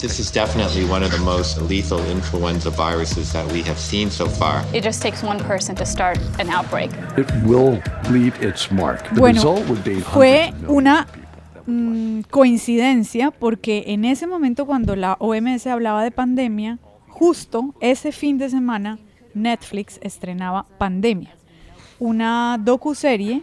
This 0.00 0.18
is 0.18 0.30
definitely 0.30 0.84
one 0.86 1.02
of 1.02 1.10
the 1.12 1.18
most 1.18 1.60
lethal 1.68 2.00
influenza 2.10 2.70
viruses 2.70 3.32
that 3.32 3.46
we 3.52 3.62
have 3.62 3.78
seen 3.78 4.10
so 4.10 4.26
far. 4.26 4.64
It 4.72 4.82
just 4.82 5.02
takes 5.02 5.22
one 5.22 5.38
person 5.44 5.74
to 5.76 5.84
start 5.84 6.18
an 6.38 6.48
outbreak. 6.48 6.90
It 7.18 7.30
will 7.44 7.82
leave 8.10 8.34
its 8.42 8.70
mark. 8.70 9.02
The 9.10 9.20
Bueno, 9.20 9.40
result 9.40 9.68
would 9.68 9.84
be 9.84 10.00
fue 10.00 10.52
una 10.68 11.06
mm, 11.66 12.22
coincidencia 12.30 13.30
porque 13.30 13.84
en 13.88 14.04
ese 14.04 14.26
momento 14.26 14.64
cuando 14.64 14.96
la 14.96 15.16
OMS 15.20 15.66
hablaba 15.66 16.02
de 16.02 16.10
pandemia, 16.10 16.78
justo 17.08 17.74
ese 17.80 18.10
fin 18.10 18.38
de 18.38 18.48
semana 18.48 18.98
Netflix 19.34 19.98
estrenaba 20.02 20.64
Pandemia, 20.78 21.34
una 21.98 22.58
docuserie 22.58 23.42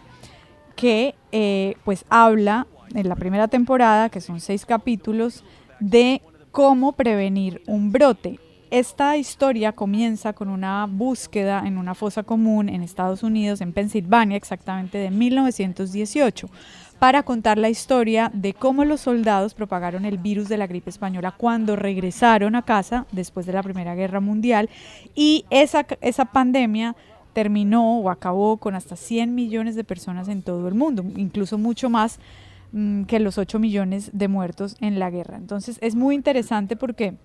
que 0.75 1.15
eh, 1.31 1.75
pues 1.85 2.05
habla 2.09 2.67
en 2.95 3.07
la 3.07 3.15
primera 3.15 3.47
temporada, 3.47 4.09
que 4.09 4.21
son 4.21 4.39
seis 4.39 4.65
capítulos, 4.65 5.43
de 5.81 6.21
cómo 6.51 6.93
prevenir 6.93 7.61
un 7.67 7.91
brote. 7.91 8.39
Esta 8.69 9.17
historia 9.17 9.73
comienza 9.73 10.31
con 10.31 10.47
una 10.47 10.87
búsqueda 10.89 11.63
en 11.65 11.77
una 11.77 11.93
fosa 11.93 12.23
común 12.23 12.69
en 12.69 12.83
Estados 12.83 13.21
Unidos, 13.21 13.59
en 13.59 13.73
Pensilvania, 13.73 14.37
exactamente 14.37 14.97
de 14.97 15.11
1918, 15.11 16.49
para 16.97 17.23
contar 17.23 17.57
la 17.57 17.67
historia 17.67 18.31
de 18.33 18.53
cómo 18.53 18.85
los 18.85 19.01
soldados 19.01 19.55
propagaron 19.55 20.05
el 20.05 20.19
virus 20.19 20.47
de 20.47 20.57
la 20.57 20.67
gripe 20.67 20.89
española 20.89 21.33
cuando 21.35 21.75
regresaron 21.75 22.55
a 22.55 22.61
casa 22.61 23.07
después 23.11 23.45
de 23.45 23.53
la 23.53 23.63
Primera 23.63 23.95
Guerra 23.95 24.21
Mundial 24.21 24.69
y 25.15 25.43
esa, 25.49 25.85
esa 25.99 26.25
pandemia 26.25 26.95
terminó 27.33 27.99
o 27.99 28.09
acabó 28.09 28.57
con 28.57 28.75
hasta 28.75 28.95
100 28.95 29.35
millones 29.35 29.75
de 29.75 29.83
personas 29.83 30.27
en 30.27 30.43
todo 30.43 30.67
el 30.67 30.75
mundo, 30.75 31.03
incluso 31.17 31.57
mucho 31.57 31.89
más 31.89 32.19
mm, 32.71 33.03
que 33.03 33.19
los 33.19 33.37
8 33.37 33.59
millones 33.59 34.09
de 34.13 34.27
muertos 34.27 34.75
en 34.79 34.99
la 34.99 35.09
guerra. 35.09 35.37
Entonces 35.37 35.77
es 35.81 35.95
muy 35.95 36.15
interesante 36.15 36.75
porque 36.75 37.15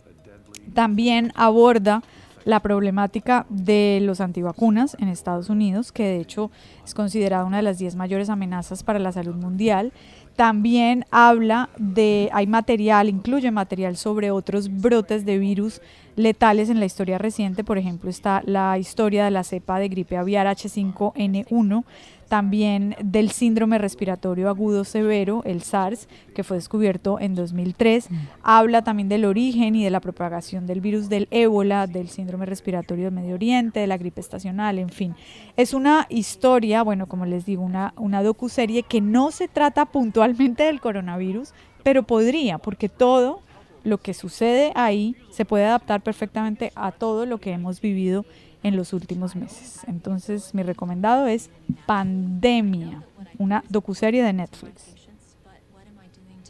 también 0.74 1.32
aborda 1.34 2.02
la 2.46 2.60
problemática 2.60 3.44
de 3.48 3.98
los 4.02 4.20
antivacunas 4.20 4.96
en 5.00 5.08
Estados 5.08 5.50
Unidos, 5.50 5.90
que 5.90 6.04
de 6.04 6.20
hecho 6.20 6.52
es 6.84 6.94
considerada 6.94 7.44
una 7.44 7.56
de 7.56 7.64
las 7.64 7.78
10 7.78 7.96
mayores 7.96 8.30
amenazas 8.30 8.84
para 8.84 9.00
la 9.00 9.10
salud 9.10 9.34
mundial. 9.34 9.92
También 10.36 11.04
habla 11.10 11.70
de, 11.76 12.30
hay 12.32 12.46
material, 12.46 13.08
incluye 13.08 13.50
material 13.50 13.96
sobre 13.96 14.30
otros 14.30 14.68
brotes 14.80 15.26
de 15.26 15.38
virus 15.38 15.80
letales 16.14 16.70
en 16.70 16.78
la 16.78 16.86
historia 16.86 17.18
reciente. 17.18 17.64
Por 17.64 17.78
ejemplo, 17.78 18.10
está 18.10 18.42
la 18.46 18.78
historia 18.78 19.24
de 19.24 19.32
la 19.32 19.42
cepa 19.42 19.80
de 19.80 19.88
gripe 19.88 20.16
aviar 20.16 20.46
H5N1, 20.46 21.84
también 22.28 22.97
del 23.02 23.30
síndrome 23.30 23.78
respiratorio 23.78 24.49
agudo 24.49 24.85
severo, 24.85 25.42
el 25.45 25.62
SARS, 25.62 26.09
que 26.35 26.45
fue 26.45 26.56
descubierto 26.56 27.18
en 27.21 27.35
2003. 27.35 28.09
Habla 28.42 28.83
también 28.83 29.09
del 29.09 29.25
origen 29.25 29.75
y 29.75 29.85
de 29.85 29.90
la 29.90 30.00
propagación 30.00 30.66
del 30.66 30.80
virus 30.80 31.09
del 31.09 31.28
ébola, 31.30 31.87
del 31.87 32.09
síndrome 32.09 32.47
respiratorio 32.47 33.04
del 33.06 33.14
Medio 33.14 33.35
Oriente, 33.35 33.80
de 33.80 33.87
la 33.87 33.97
gripe 33.97 34.21
estacional, 34.21 34.78
en 34.78 34.90
fin. 34.90 35.14
Es 35.56 35.75
una 35.75 36.06
historia, 36.09 36.83
bueno, 36.83 37.06
como 37.06 37.26
les 37.26 37.47
digo, 37.47 37.62
una, 37.62 37.95
una 37.97 38.23
docuserie 38.23 38.83
que 38.83 39.00
no 39.00 39.30
se 39.30 39.49
trata 39.49 39.87
puntualmente 39.87 40.64
del 40.64 40.80
coronavirus, 40.80 41.52
pero 41.83 42.02
podría, 42.02 42.59
porque 42.59 42.88
todo 42.88 43.40
lo 43.85 43.99
que 43.99 44.14
sucede 44.14 44.73
ahí 44.75 45.14
se 45.30 45.45
puede 45.45 45.64
adaptar 45.64 46.02
perfectamente 46.02 46.73
a 46.75 46.90
todo 46.90 47.25
lo 47.25 47.38
que 47.38 47.52
hemos 47.52 47.80
vivido 47.80 48.25
en 48.66 48.76
los 48.76 48.92
últimos 48.92 49.37
meses. 49.37 49.82
Entonces, 49.87 50.52
mi 50.52 50.64
recomendado 50.64 51.28
es 51.28 51.50
Pandemia, 51.87 53.04
una 53.38 53.62
docuserie 53.68 54.25
de 54.25 54.32
Netflix. 54.32 54.96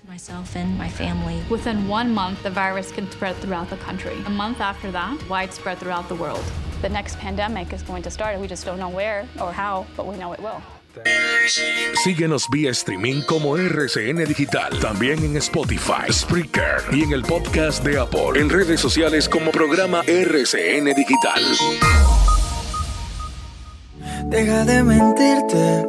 myself 0.08 0.56
and 0.56 0.78
my 0.78 0.88
family. 0.88 1.42
Within 1.50 1.88
one 1.88 2.14
month, 2.14 2.42
the 2.42 2.50
virus 2.50 2.90
can 2.90 3.10
spread 3.10 3.36
throughout 3.36 3.68
the 3.68 3.76
country. 3.76 4.16
A 4.24 4.30
month 4.30 4.60
after 4.60 4.90
that, 4.92 5.18
widespread 5.28 5.78
throughout 5.78 6.08
the 6.08 6.14
world. 6.14 6.42
The 6.80 6.88
next 6.88 7.18
pandemic 7.18 7.72
is 7.72 7.82
going 7.82 8.02
to 8.04 8.10
start, 8.10 8.32
and 8.32 8.40
we 8.40 8.48
just 8.48 8.64
don't 8.64 8.78
know 8.78 8.88
where 8.88 9.26
or 9.42 9.52
how, 9.52 9.84
but 9.96 10.06
we 10.06 10.16
know 10.16 10.32
it 10.32 10.40
will. 10.40 10.62
Síguenos 12.04 12.48
vía 12.50 12.70
streaming 12.70 13.22
como 13.22 13.56
RCN 13.56 14.24
Digital, 14.24 14.70
también 14.80 15.22
en 15.22 15.36
Spotify, 15.36 16.10
Spreaker 16.10 16.82
y 16.92 17.02
en 17.02 17.12
el 17.12 17.22
podcast 17.22 17.84
de 17.84 17.98
Apple, 17.98 18.40
en 18.40 18.48
redes 18.48 18.80
sociales 18.80 19.28
como 19.28 19.50
programa 19.50 20.02
RCN 20.06 20.94
Digital. 20.94 21.42
Deja 24.28 24.64
de 24.64 24.82
mentirte. 24.82 25.86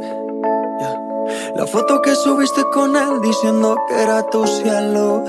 La 1.56 1.66
foto 1.66 2.02
que 2.04 2.14
subiste 2.14 2.62
con 2.72 2.96
él 2.96 3.20
diciendo 3.22 3.76
que 3.88 4.02
era 4.02 4.24
tu 4.30 4.46
cielo. 4.46 5.26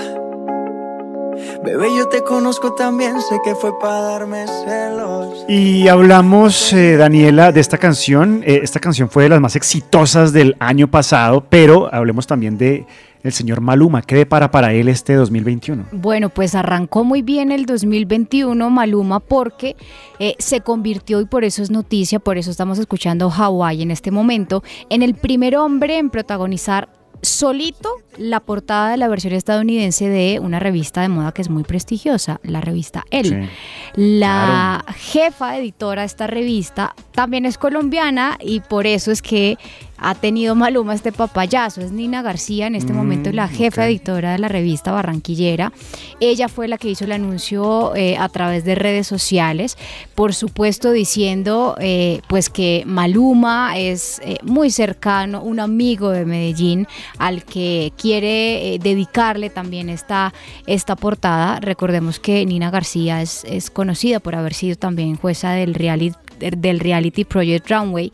Bebé, 1.64 1.88
yo 1.96 2.06
te 2.08 2.22
conozco 2.22 2.74
también, 2.74 3.20
sé 3.22 3.38
que 3.42 3.54
fue 3.54 3.78
para 3.78 4.00
darme 4.00 4.44
celos. 4.46 5.44
Y 5.48 5.88
hablamos, 5.88 6.72
eh, 6.74 6.96
Daniela, 6.98 7.50
de 7.50 7.60
esta 7.60 7.78
canción. 7.78 8.42
Eh, 8.44 8.60
esta 8.62 8.78
canción 8.78 9.08
fue 9.08 9.22
de 9.22 9.30
las 9.30 9.40
más 9.40 9.56
exitosas 9.56 10.32
del 10.34 10.56
año 10.58 10.88
pasado, 10.88 11.44
pero 11.48 11.92
hablemos 11.92 12.26
también 12.26 12.58
de 12.58 12.86
el 13.22 13.32
señor 13.32 13.60
Maluma. 13.60 14.02
¿Qué 14.02 14.14
depara 14.14 14.50
para 14.50 14.72
él 14.72 14.88
este 14.88 15.14
2021? 15.14 15.86
Bueno, 15.92 16.28
pues 16.28 16.54
arrancó 16.54 17.04
muy 17.04 17.22
bien 17.22 17.52
el 17.52 17.66
2021 17.66 18.70
Maluma 18.70 19.20
porque 19.20 19.76
eh, 20.18 20.34
se 20.38 20.60
convirtió, 20.60 21.20
y 21.20 21.26
por 21.26 21.44
eso 21.44 21.62
es 21.62 21.70
noticia, 21.70 22.18
por 22.18 22.38
eso 22.38 22.50
estamos 22.50 22.78
escuchando 22.78 23.30
Hawaii 23.30 23.82
en 23.82 23.90
este 23.90 24.10
momento, 24.10 24.62
en 24.90 25.02
el 25.02 25.14
primer 25.14 25.56
hombre 25.56 25.98
en 25.98 26.10
protagonizar 26.10 26.88
solito 27.22 27.90
la 28.16 28.40
portada 28.40 28.90
de 28.90 28.96
la 28.96 29.08
versión 29.08 29.32
estadounidense 29.32 30.08
de 30.08 30.38
una 30.40 30.58
revista 30.60 31.02
de 31.02 31.08
moda 31.08 31.32
que 31.32 31.42
es 31.42 31.48
muy 31.48 31.64
prestigiosa, 31.64 32.40
la 32.42 32.60
revista 32.60 33.04
Elle. 33.10 33.48
la 33.94 34.84
jefa 34.96 35.56
editora 35.58 36.02
de 36.02 36.06
esta 36.06 36.26
revista 36.26 36.94
también 37.12 37.44
es 37.44 37.58
colombiana 37.58 38.38
y 38.40 38.60
por 38.60 38.86
eso 38.86 39.10
es 39.10 39.22
que 39.22 39.58
ha 39.98 40.14
tenido 40.14 40.54
Maluma 40.54 40.94
este 40.94 41.12
papayazo. 41.12 41.80
Es 41.80 41.92
Nina 41.92 42.22
García, 42.22 42.66
en 42.66 42.74
este 42.74 42.92
momento 42.92 43.32
la 43.32 43.46
mm, 43.46 43.50
jefa 43.50 43.86
editora 43.86 44.32
de 44.32 44.38
la 44.38 44.48
revista 44.48 44.92
Barranquillera. 44.92 45.72
Ella 46.20 46.48
fue 46.48 46.68
la 46.68 46.78
que 46.78 46.88
hizo 46.88 47.04
el 47.04 47.12
anuncio 47.12 47.94
eh, 47.96 48.16
a 48.16 48.28
través 48.28 48.64
de 48.64 48.74
redes 48.74 49.06
sociales, 49.06 49.76
por 50.14 50.34
supuesto 50.34 50.92
diciendo 50.92 51.76
eh, 51.80 52.20
pues 52.28 52.48
que 52.48 52.84
Maluma 52.86 53.76
es 53.76 54.20
eh, 54.24 54.38
muy 54.42 54.70
cercano, 54.70 55.42
un 55.42 55.60
amigo 55.60 56.10
de 56.10 56.24
Medellín 56.24 56.86
al 57.18 57.44
que 57.44 57.92
quiere 57.96 58.78
dedicarle 58.82 59.50
también 59.50 59.88
esta, 59.88 60.32
esta 60.66 60.96
portada. 60.96 61.60
Recordemos 61.60 62.18
que 62.20 62.44
Nina 62.46 62.70
García 62.70 63.22
es, 63.22 63.44
es 63.44 63.70
conocida 63.70 64.20
por 64.20 64.34
haber 64.34 64.54
sido 64.54 64.76
también 64.76 65.16
jueza 65.16 65.52
del 65.52 65.74
reality 65.74 66.16
del 66.38 66.80
reality 66.80 67.24
Project 67.24 67.70
Runway. 67.70 68.12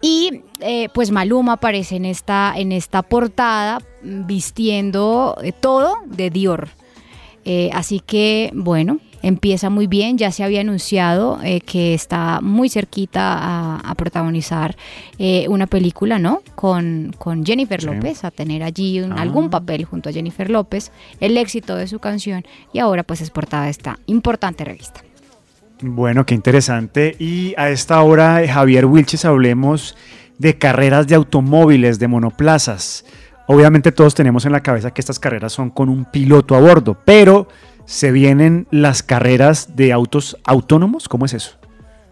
Y 0.00 0.42
eh, 0.60 0.88
pues 0.92 1.10
Maluma 1.10 1.54
aparece 1.54 1.96
en 1.96 2.04
esta, 2.04 2.52
en 2.56 2.72
esta 2.72 3.02
portada 3.02 3.80
vistiendo 4.02 5.36
eh, 5.42 5.52
todo 5.52 5.96
de 6.06 6.30
Dior. 6.30 6.68
Eh, 7.46 7.70
así 7.72 8.00
que 8.00 8.50
bueno, 8.54 9.00
empieza 9.22 9.70
muy 9.70 9.86
bien. 9.86 10.18
Ya 10.18 10.30
se 10.30 10.44
había 10.44 10.60
anunciado 10.60 11.38
que 11.64 11.94
está 11.94 12.40
muy 12.42 12.68
cerquita 12.68 13.78
a, 13.78 13.94
protagonizar 13.94 14.76
una 15.48 15.66
película, 15.66 16.18
¿no? 16.18 16.42
Con, 16.54 17.14
con 17.18 17.44
Jennifer 17.44 17.82
López, 17.82 18.24
a 18.24 18.30
tener 18.30 18.62
allí 18.62 18.98
algún 18.98 19.46
ah. 19.46 19.50
papel 19.50 19.84
junto 19.84 20.10
a 20.10 20.12
Jennifer 20.12 20.50
López, 20.50 20.92
el 21.18 21.36
éxito 21.38 21.76
de 21.76 21.86
su 21.86 21.98
canción 21.98 22.44
y 22.72 22.78
ahora 22.78 23.02
pues 23.02 23.22
es 23.22 23.30
portada 23.30 23.64
de 23.64 23.70
esta 23.70 23.98
importante 24.06 24.64
revista. 24.64 25.02
Bueno, 25.82 26.26
qué 26.26 26.34
interesante. 26.34 27.16
Y 27.18 27.54
a 27.56 27.70
esta 27.70 28.00
hora, 28.02 28.42
Javier 28.46 28.86
Wilches, 28.86 29.24
hablemos 29.24 29.96
de 30.38 30.58
carreras 30.58 31.06
de 31.06 31.14
automóviles, 31.14 31.98
de 31.98 32.08
monoplazas. 32.08 33.04
Obviamente 33.46 33.90
todos 33.90 34.14
tenemos 34.14 34.44
en 34.44 34.52
la 34.52 34.62
cabeza 34.62 34.90
que 34.90 35.00
estas 35.00 35.18
carreras 35.18 35.52
son 35.52 35.70
con 35.70 35.88
un 35.88 36.04
piloto 36.04 36.54
a 36.54 36.60
bordo, 36.60 36.98
pero 37.04 37.48
se 37.84 38.12
vienen 38.12 38.66
las 38.70 39.02
carreras 39.02 39.74
de 39.74 39.92
autos 39.92 40.36
autónomos. 40.44 41.08
¿Cómo 41.08 41.24
es 41.26 41.34
eso? 41.34 41.59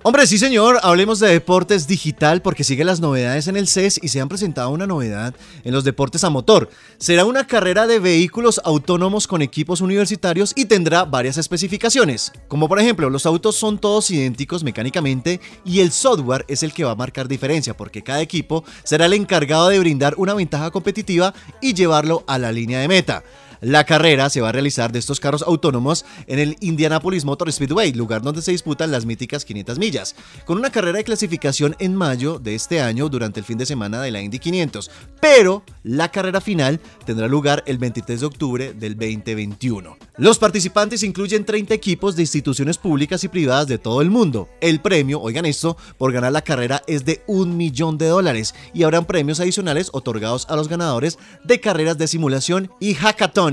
Hombre, 0.05 0.29
sí 0.29 0.39
señor, 0.39 0.79
hablemos 0.85 1.19
de 1.19 1.29
deportes 1.29 1.89
digital 1.89 2.41
porque 2.41 2.63
sigue 2.63 2.85
las 2.85 3.01
novedades 3.01 3.49
en 3.49 3.57
el 3.57 3.67
CES 3.67 3.99
y 4.01 4.09
se 4.09 4.21
han 4.21 4.29
presentado 4.29 4.71
una 4.71 4.87
novedad 4.87 5.35
en 5.65 5.75
los 5.75 5.83
deportes 5.83 6.23
a 6.23 6.31
motor. 6.31 6.71
Será 6.99 7.25
una 7.25 7.49
carrera 7.49 7.89
de 7.89 7.99
vehículos 7.99 8.61
autónomos 8.65 9.27
con 9.27 9.43
equipos 9.43 9.81
universitarios 9.81 10.53
y 10.55 10.67
tendrá 10.67 11.05
varias 11.05 11.37
especificaciones, 11.37 12.31
como 12.47 12.69
por 12.69 12.79
ejemplo 12.79 13.11
los 13.11 13.27
autos 13.27 13.57
son 13.57 13.77
todos 13.77 14.09
idénticos 14.13 14.63
mecánicamente 14.63 15.41
y 15.65 15.81
el 15.81 15.91
software 15.91 16.45
es 16.47 16.63
el 16.63 16.73
que 16.73 16.85
va 16.85 16.93
a 16.93 16.97
marcar 16.97 17.27
diferencia 17.27 17.77
porque 17.77 18.03
cada 18.03 18.21
equipo 18.21 18.65
será 18.85 19.07
el 19.07 19.15
encargado 19.15 19.69
de 19.69 19.81
brindar 19.81 20.15
una 20.17 20.35
ventaja 20.35 20.71
competitiva 20.71 21.35
y 21.61 21.75
llevarlo 21.75 22.23
a 22.29 22.39
la 22.39 22.53
línea 22.53 22.79
de 22.79 22.87
meta. 22.87 23.25
La 23.61 23.85
carrera 23.85 24.31
se 24.31 24.41
va 24.41 24.51
a 24.51 24.53
realizar 24.53 24.93
de 24.93 25.01
estos 25.01 25.19
carros 25.19 25.43
autónomos 25.43 26.05
en 26.29 26.39
el 26.39 26.57
Indianapolis 26.61 27.25
Motor 27.25 27.53
Speedway, 27.53 27.93
lugar 27.93 28.23
donde 28.23 28.41
se 28.41 28.53
disputan 28.53 28.93
las 28.93 29.05
míticas 29.05 29.45
500 29.45 29.79
millas, 29.79 30.15
con 30.45 30.59
una 30.59 30.71
carrera 30.71 30.99
de 30.99 31.05
clasificación 31.05 31.75
en 31.81 31.97
mayo 31.97 32.39
de 32.39 32.55
este 32.55 32.81
año 32.81 33.09
durante 33.09 33.41
el 33.41 33.47
fin 33.47 33.59
de 33.59 33.67
semana 33.67 34.01
de 34.01 34.13
la 34.13 34.21
Indy 34.21 34.39
500. 34.39 34.91
Pero 35.21 35.65
la 35.83 36.11
carrera 36.13 36.41
final 36.41 36.81
tendrá 37.05 37.27
lugar 37.27 37.65
el 37.67 37.79
23 37.79 38.21
de 38.21 38.27
octubre 38.27 38.73
del 38.75 38.95
2021. 38.97 39.97
Los 40.19 40.39
participantes 40.39 41.03
incluyen 41.03 41.45
30 41.45 41.75
equipos 41.75 42.15
de 42.15 42.23
instituciones 42.23 42.79
públicas 42.79 43.25
y 43.25 43.29
privadas 43.29 43.67
de 43.67 43.79
todo 43.79 44.03
el 44.03 44.11
mundo. 44.11 44.49
El 44.61 44.81
premio, 44.81 45.21
oigan 45.21 45.47
esto, 45.47 45.77
por 45.97 46.13
ganar 46.13 46.33
la 46.33 46.43
carrera 46.43 46.83
es 46.87 47.05
de 47.05 47.23
un 47.27 47.57
millón 47.57 47.99
de 47.99 48.07
dólares 48.07 48.55
y 48.73 48.85
habrán 48.85 49.05
premios 49.05 49.41
adicionales 49.41 49.91
otorgados 49.93 50.47
a 50.49 50.57
los 50.57 50.69
ganadores 50.69 51.19
de 51.45 51.61
carreras 51.61 51.99
de 51.99 52.07
simulación 52.07 52.71
y 52.79 52.95
hackathon 52.95 53.48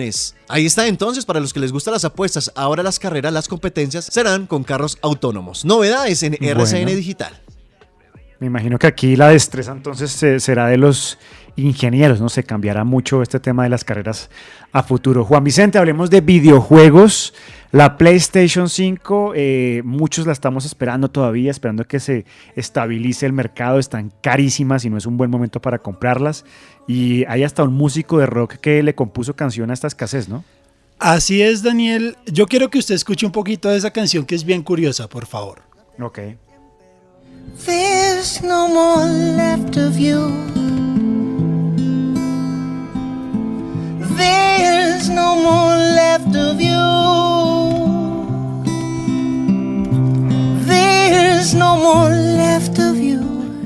Ahí 0.48 0.66
está 0.66 0.88
entonces 0.88 1.26
para 1.26 1.40
los 1.40 1.54
que 1.54 1.60
les 1.60 1.72
gustan 1.72 1.94
las 1.94 2.06
apuestas. 2.06 2.52
Ahora 2.56 2.84
las 2.84 3.00
carreras, 3.00 3.32
las 3.32 3.48
competencias 3.48 4.06
serán 4.06 4.48
con 4.48 4.64
carros 4.64 4.98
autónomos. 5.02 5.66
Novedades 5.66 6.24
en 6.24 6.34
RCN 6.34 6.88
Digital. 6.88 7.42
Me 8.40 8.48
imagino 8.48 8.78
que 8.78 8.88
aquí 8.88 9.16
la 9.16 9.30
destreza 9.30 9.72
entonces 9.72 10.12
será 10.44 10.68
de 10.68 10.78
los 10.78 11.18
ingenieros, 11.56 12.20
¿no? 12.20 12.30
Se 12.30 12.44
cambiará 12.44 12.84
mucho 12.84 13.22
este 13.22 13.40
tema 13.40 13.64
de 13.64 13.70
las 13.70 13.84
carreras 13.84 14.30
a 14.72 14.84
futuro. 14.84 15.24
Juan 15.24 15.44
Vicente, 15.44 15.78
hablemos 15.78 16.10
de 16.10 16.22
videojuegos. 16.22 17.34
La 17.72 17.98
PlayStation 17.98 18.70
5, 18.70 19.34
eh, 19.36 19.82
muchos 19.84 20.26
la 20.26 20.34
estamos 20.34 20.66
esperando 20.66 21.10
todavía, 21.10 21.52
esperando 21.52 21.86
que 21.86 22.00
se 22.00 22.26
estabilice 22.56 23.26
el 23.26 23.34
mercado. 23.34 23.80
Están 23.80 24.12
carísimas 24.22 24.86
y 24.86 24.90
no 24.90 24.98
es 24.98 25.06
un 25.06 25.18
buen 25.18 25.30
momento 25.30 25.62
para 25.62 25.80
comprarlas. 25.80 26.46
Y 26.88 27.26
hay 27.26 27.44
hasta 27.44 27.64
un 27.64 27.74
músico 27.74 28.20
de 28.20 28.26
rock 28.26 28.56
que 28.56 28.82
le 28.84 28.96
compuso 28.96 29.36
canción 29.36 29.72
a 29.72 29.74
esta 29.74 29.88
escasez, 29.88 30.30
¿no? 30.30 30.44
Así 31.00 31.42
es, 31.42 31.64
Daniel. 31.64 32.18
Yo 32.26 32.48
quiero 32.48 32.70
que 32.70 32.80
usted 32.80 32.96
escuche 32.96 33.26
un 33.26 33.32
poquito 33.32 33.70
de 33.70 33.78
esa 33.78 33.92
canción 33.92 34.26
que 34.26 34.36
es 34.36 34.46
bien 34.46 34.64
curiosa, 34.64 35.10
por 35.10 35.26
favor. 35.26 35.62
Ok. 36.00 36.20
There's 37.66 38.42
no 38.42 38.68
more 38.68 39.06
left 39.06 39.78
of 39.78 39.98
you. 39.98 40.75
There's 44.18 45.10
no 45.10 45.36
more 45.36 45.76
left 45.76 46.36
of 46.36 46.62
you. 46.62 46.86
There's 50.66 51.54
no 51.54 51.78
more 51.78 52.10
left 52.10 52.78
of 52.80 52.98
you. 52.98 53.22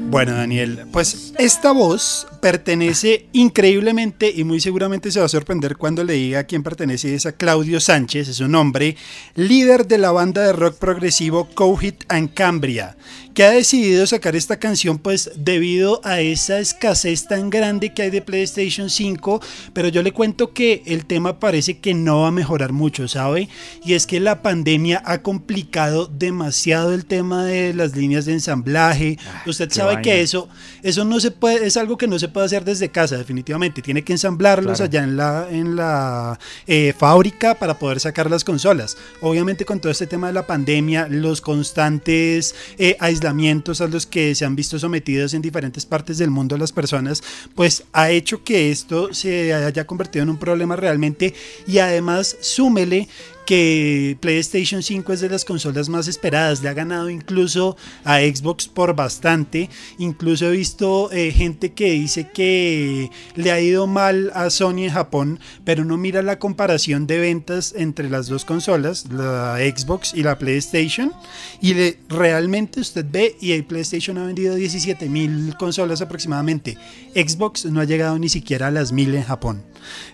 Bueno, 0.10 0.34
Daniel, 0.34 0.86
pues 0.92 1.29
esta 1.40 1.72
voz 1.72 2.28
pertenece 2.42 3.28
increíblemente 3.32 4.30
y 4.36 4.44
muy 4.44 4.60
seguramente 4.60 5.10
se 5.10 5.22
va 5.22 5.26
a 5.26 5.30
sorprender 5.30 5.78
cuando 5.78 6.04
le 6.04 6.14
diga 6.14 6.40
a 6.40 6.44
quién 6.44 6.64
pertenece. 6.64 7.16
Es 7.16 7.26
a 7.26 7.32
Claudio 7.32 7.80
Sánchez, 7.80 8.28
es 8.28 8.42
un 8.42 8.56
hombre 8.56 8.98
líder 9.36 9.88
de 9.88 10.00
la 10.00 10.12
banda 10.12 10.42
de 10.42 10.52
rock 10.52 10.76
progresivo 10.78 11.48
Cohit 11.54 12.04
and 12.10 12.34
Cambria, 12.34 12.98
que 13.34 13.46
ha 13.46 13.52
decidido 13.52 14.06
sacar 14.06 14.36
esta 14.36 14.60
canción 14.60 14.98
pues 14.98 15.32
debido 15.36 16.02
a 16.04 16.20
esa 16.20 16.60
escasez 16.60 17.28
tan 17.28 17.50
grande 17.50 17.94
que 17.94 18.02
hay 18.02 18.10
de 18.10 18.22
PlayStation 18.22 18.90
5, 18.90 19.42
pero 19.72 19.88
yo 19.88 20.04
le 20.04 20.12
cuento 20.12 20.54
que 20.54 20.84
el 20.88 21.06
tema 21.06 21.40
parece 21.40 21.80
que 21.80 21.94
no 21.94 22.22
va 22.22 22.28
a 22.28 22.32
mejorar 22.32 22.74
mucho, 22.74 23.08
¿sabe? 23.08 23.48
Y 23.86 23.94
es 23.94 24.08
que 24.08 24.20
la 24.20 24.42
pandemia 24.42 25.02
ha 25.06 25.22
complicado 25.22 26.08
demasiado 26.08 26.94
el 26.94 27.06
tema 27.06 27.46
de 27.46 27.74
las 27.74 27.96
líneas 27.96 28.26
de 28.26 28.34
ensamblaje. 28.34 29.18
Ah, 29.26 29.44
Usted 29.48 29.72
sabe 29.72 30.02
que 30.02 30.22
eso 30.22 30.50
eso 30.84 31.06
no 31.06 31.20
se 31.20 31.29
puede 31.32 31.66
es 31.66 31.78
algo 31.78 31.98
que 31.98 32.08
no 32.08 32.20
se 32.20 32.28
puede 32.28 32.46
hacer 32.46 32.64
desde 32.64 32.90
casa, 32.90 33.18
definitivamente. 33.18 33.82
Tiene 33.82 34.04
que 34.04 34.14
ensamblarlos 34.14 34.82
allá 34.82 35.04
en 35.04 35.18
la, 35.18 35.48
en 35.50 35.76
la 35.76 36.40
eh, 36.68 36.94
fábrica 36.98 37.56
para 37.56 37.80
poder 37.80 38.00
sacar 38.00 38.30
las 38.30 38.44
consolas. 38.44 38.98
Obviamente 39.22 39.66
con 39.66 39.80
todo 39.80 39.92
este 39.92 40.08
tema 40.08 40.28
de 40.28 40.34
la 40.34 40.48
pandemia, 40.48 41.08
los 41.10 41.42
constantes 41.42 42.56
eh, 42.78 42.96
aislamientos 43.00 43.82
a 43.82 43.88
los 43.88 44.06
que 44.06 44.36
se 44.36 44.46
han 44.46 44.56
visto 44.56 44.80
sometidos 44.80 45.34
en 45.34 45.42
diferentes 45.42 45.86
partes 45.86 46.18
del 46.18 46.30
mundo 46.30 46.58
las 46.58 46.72
personas, 46.72 47.24
pues 47.56 47.84
ha 47.94 48.10
hecho 48.12 48.44
que 48.44 48.72
esto 48.72 49.14
se 49.14 49.54
haya 49.54 49.86
convertido 49.86 50.24
en 50.24 50.30
un 50.30 50.38
problema 50.38 50.76
realmente 50.76 51.34
y 51.68 51.80
además 51.80 52.38
súmele 52.42 53.08
que 53.50 54.16
PlayStation 54.20 54.84
5 54.84 55.12
es 55.12 55.22
de 55.22 55.30
las 55.30 55.44
consolas 55.44 55.90
más 55.90 56.08
esperadas, 56.08 56.62
le 56.62 56.70
ha 56.70 56.76
ganado 56.76 57.10
incluso 57.10 57.78
a 58.04 58.20
Xbox 58.20 58.68
por 58.68 58.96
bastante, 58.96 59.72
incluso 59.98 60.46
he 60.46 60.52
visto 60.52 61.12
eh, 61.12 61.32
gente 61.32 61.74
que 61.74 61.90
dice 61.94 62.30
que 62.32 63.10
le 63.34 63.52
ha 63.52 63.60
ido 63.60 63.88
mal 63.88 64.32
a 64.36 64.52
Sony 64.52 64.84
en 64.84 64.92
Japón, 64.92 65.40
pero 65.66 65.84
no 65.84 65.98
mira 65.98 66.22
la 66.22 66.38
comparación 66.38 67.08
de 67.08 67.18
ventas 67.18 67.74
entre 67.76 68.08
las 68.08 68.28
dos 68.28 68.46
consolas, 68.46 69.08
la 69.12 69.58
Xbox 69.58 70.14
y 70.14 70.22
la 70.22 70.38
PlayStation, 70.38 71.12
y 71.60 71.74
realmente 72.08 72.82
usted 72.82 73.04
ve 73.10 73.36
y 73.42 73.54
el 73.54 73.66
PlayStation 73.66 74.20
ha 74.20 74.28
vendido 74.28 74.54
17 74.54 75.10
mil 75.10 75.56
consolas 75.58 76.02
aproximadamente, 76.04 76.78
Xbox 77.16 77.66
no 77.66 77.82
ha 77.82 77.86
llegado 77.86 78.20
ni 78.20 78.30
siquiera 78.30 78.68
a 78.68 78.72
las 78.72 78.92
mil 78.92 79.16
en 79.16 79.24
Japón. 79.24 79.64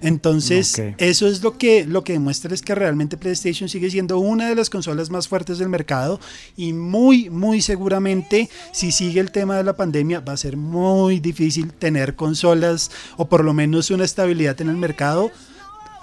Entonces, 0.02 0.82
eso 0.98 1.28
es 1.28 1.44
lo 1.44 1.58
que, 1.58 1.86
lo 1.86 2.04
que 2.04 2.14
demuestra 2.14 2.54
es 2.54 2.62
que 2.62 2.76
realmente 2.76 3.18
PlayStation 3.18 3.70
sigue 3.70 3.90
siendo 3.90 4.20
una 4.20 4.50
de 4.50 4.56
las 4.56 4.70
consolas 4.70 5.10
más 5.10 5.28
fuertes 5.28 5.58
del 5.58 5.70
mercado 5.70 6.20
y 6.56 6.74
muy, 6.74 7.30
muy 7.30 7.62
seguramente 7.62 8.50
si 8.72 8.92
sigue 8.92 9.20
el 9.20 9.32
tema 9.32 9.58
de 9.58 9.64
la 9.64 9.76
pandemia 9.76 10.20
va 10.20 10.34
a 10.34 10.38
ser 10.38 10.58
muy 10.58 11.20
difícil 11.20 11.74
tener 11.74 12.16
consolas 12.16 12.92
o 13.18 13.28
por 13.28 13.44
lo 13.44 13.54
menos 13.54 13.90
una 13.92 14.06
estabilidad 14.06 14.60
en 14.62 14.70
el 14.70 14.78
mercado 14.78 15.32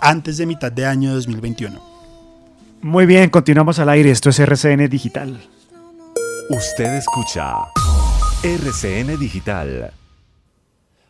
antes 0.01 0.37
de 0.37 0.47
mitad 0.47 0.73
de 0.73 0.87
año 0.87 1.15
2021. 1.15 1.93
Muy 2.83 3.07
bien, 3.07 3.31
continuamos 3.31 3.79
al 3.79 3.89
aire. 3.91 4.11
Esto 4.11 4.31
es 4.31 4.41
RCN 4.41 4.89
Digital. 4.89 5.41
Usted 6.49 6.97
escucha 6.97 7.55
RCN 8.43 9.19
Digital. 9.19 9.93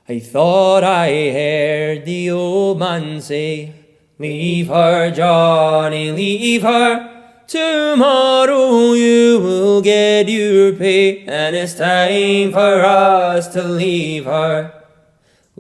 I 0.09 0.19
thought 0.21 0.83
I 0.85 1.09
heard 1.33 2.05
the 2.05 2.31
old 2.31 2.79
man 2.79 3.21
say, 3.21 3.73
Leave 4.19 4.69
her, 4.69 5.11
Johnny, 5.11 6.11
leave 6.13 6.63
her. 6.63 7.09
Tomorrow 7.47 8.95
you 8.95 9.41
will 9.41 9.83
get 9.83 10.29
your 10.29 10.73
pay, 10.75 11.25
and 11.27 11.55
it's 11.57 11.75
time 11.75 12.53
for 12.53 12.85
us 12.85 13.49
to 13.49 13.63
leave 13.63 14.25
her. 14.27 14.73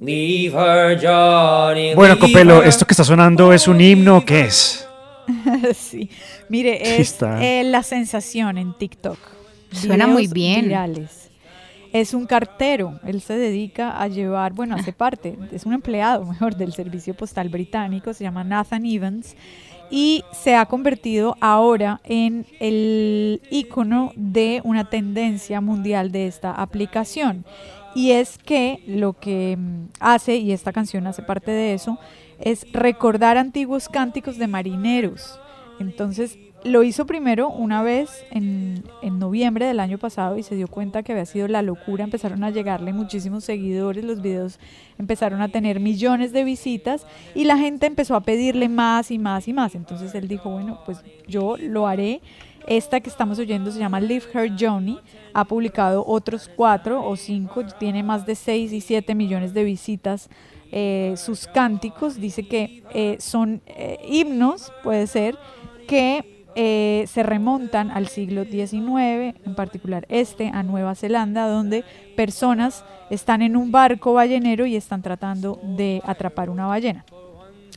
Leave 0.00 0.52
her, 0.54 0.96
Johnny. 0.96 1.94
Bueno, 1.94 2.18
Copelo, 2.18 2.60
her. 2.62 2.68
¿esto 2.68 2.86
que 2.86 2.92
está 2.94 3.04
sonando 3.04 3.52
es 3.52 3.68
un 3.68 3.80
himno? 3.80 4.24
¿Qué 4.24 4.42
es? 4.42 4.86
sí. 5.76 6.08
Mire, 6.48 6.80
es 6.82 7.12
está. 7.12 7.42
eh, 7.44 7.64
la 7.64 7.82
sensación 7.82 8.58
en 8.58 8.74
TikTok. 8.74 9.18
Suena 9.72 10.06
muy 10.06 10.22
Videos 10.22 10.32
bien. 10.34 10.62
Virales. 10.68 11.21
Es 11.92 12.14
un 12.14 12.26
cartero. 12.26 12.98
Él 13.04 13.20
se 13.20 13.36
dedica 13.36 14.00
a 14.00 14.08
llevar, 14.08 14.52
bueno, 14.52 14.76
hace 14.76 14.92
parte, 14.92 15.36
es 15.52 15.66
un 15.66 15.74
empleado, 15.74 16.24
mejor, 16.24 16.56
del 16.56 16.72
servicio 16.72 17.14
postal 17.14 17.48
británico. 17.48 18.14
Se 18.14 18.24
llama 18.24 18.44
Nathan 18.44 18.86
Evans. 18.86 19.36
Y 19.90 20.24
se 20.32 20.56
ha 20.56 20.64
convertido 20.64 21.36
ahora 21.40 22.00
en 22.04 22.46
el 22.60 23.42
icono 23.50 24.12
de 24.16 24.62
una 24.64 24.88
tendencia 24.88 25.60
mundial 25.60 26.10
de 26.12 26.26
esta 26.26 26.52
aplicación. 26.52 27.44
Y 27.94 28.12
es 28.12 28.38
que 28.38 28.82
lo 28.86 29.12
que 29.12 29.56
mm, 29.58 29.88
hace, 30.00 30.36
y 30.36 30.52
esta 30.52 30.72
canción 30.72 31.06
hace 31.06 31.22
parte 31.22 31.50
de 31.50 31.74
eso, 31.74 31.98
es 32.38 32.66
recordar 32.72 33.36
antiguos 33.36 33.90
cánticos 33.90 34.38
de 34.38 34.46
marineros. 34.46 35.38
Entonces 35.78 36.38
lo 36.64 36.82
hizo 36.82 37.06
primero 37.06 37.48
una 37.48 37.82
vez 37.82 38.24
en, 38.30 38.84
en 39.02 39.18
noviembre 39.18 39.66
del 39.66 39.80
año 39.80 39.98
pasado 39.98 40.38
y 40.38 40.42
se 40.42 40.54
dio 40.54 40.68
cuenta 40.68 41.02
que 41.02 41.12
había 41.12 41.26
sido 41.26 41.48
la 41.48 41.62
locura. 41.62 42.04
Empezaron 42.04 42.44
a 42.44 42.50
llegarle 42.50 42.92
muchísimos 42.92 43.44
seguidores, 43.44 44.04
los 44.04 44.22
videos 44.22 44.58
empezaron 44.98 45.40
a 45.40 45.48
tener 45.48 45.80
millones 45.80 46.32
de 46.32 46.44
visitas 46.44 47.06
y 47.34 47.44
la 47.44 47.58
gente 47.58 47.86
empezó 47.86 48.14
a 48.14 48.22
pedirle 48.22 48.68
más 48.68 49.10
y 49.10 49.18
más 49.18 49.48
y 49.48 49.52
más. 49.52 49.74
Entonces 49.74 50.14
él 50.14 50.28
dijo, 50.28 50.50
bueno, 50.50 50.80
pues 50.84 51.02
yo 51.26 51.56
lo 51.58 51.86
haré. 51.86 52.20
Esta 52.68 53.00
que 53.00 53.10
estamos 53.10 53.40
oyendo 53.40 53.72
se 53.72 53.80
llama 53.80 53.98
Live 54.00 54.26
Her 54.32 54.52
Johnny. 54.58 54.98
Ha 55.34 55.44
publicado 55.44 56.04
otros 56.06 56.48
cuatro 56.54 57.04
o 57.04 57.16
cinco, 57.16 57.64
tiene 57.80 58.04
más 58.04 58.24
de 58.24 58.36
6 58.36 58.72
y 58.72 58.80
7 58.80 59.14
millones 59.14 59.52
de 59.52 59.64
visitas. 59.64 60.28
eh, 60.74 61.14
sus 61.18 61.46
cánticos, 61.46 62.18
dice 62.18 62.44
que 62.44 62.82
eh, 62.94 63.16
son 63.20 63.60
eh, 63.66 63.98
himnos, 64.08 64.72
puede 64.82 65.06
ser, 65.06 65.36
que 65.86 66.41
eh, 66.54 67.04
se 67.08 67.22
remontan 67.22 67.90
al 67.90 68.08
siglo 68.08 68.44
XIX, 68.44 69.34
en 69.44 69.54
particular 69.54 70.06
este, 70.08 70.48
a 70.48 70.62
Nueva 70.62 70.94
Zelanda, 70.94 71.46
donde 71.46 71.84
personas 72.16 72.84
están 73.10 73.42
en 73.42 73.56
un 73.56 73.72
barco 73.72 74.12
ballenero 74.12 74.66
y 74.66 74.76
están 74.76 75.02
tratando 75.02 75.58
de 75.62 76.02
atrapar 76.04 76.50
una 76.50 76.66
ballena. 76.66 77.04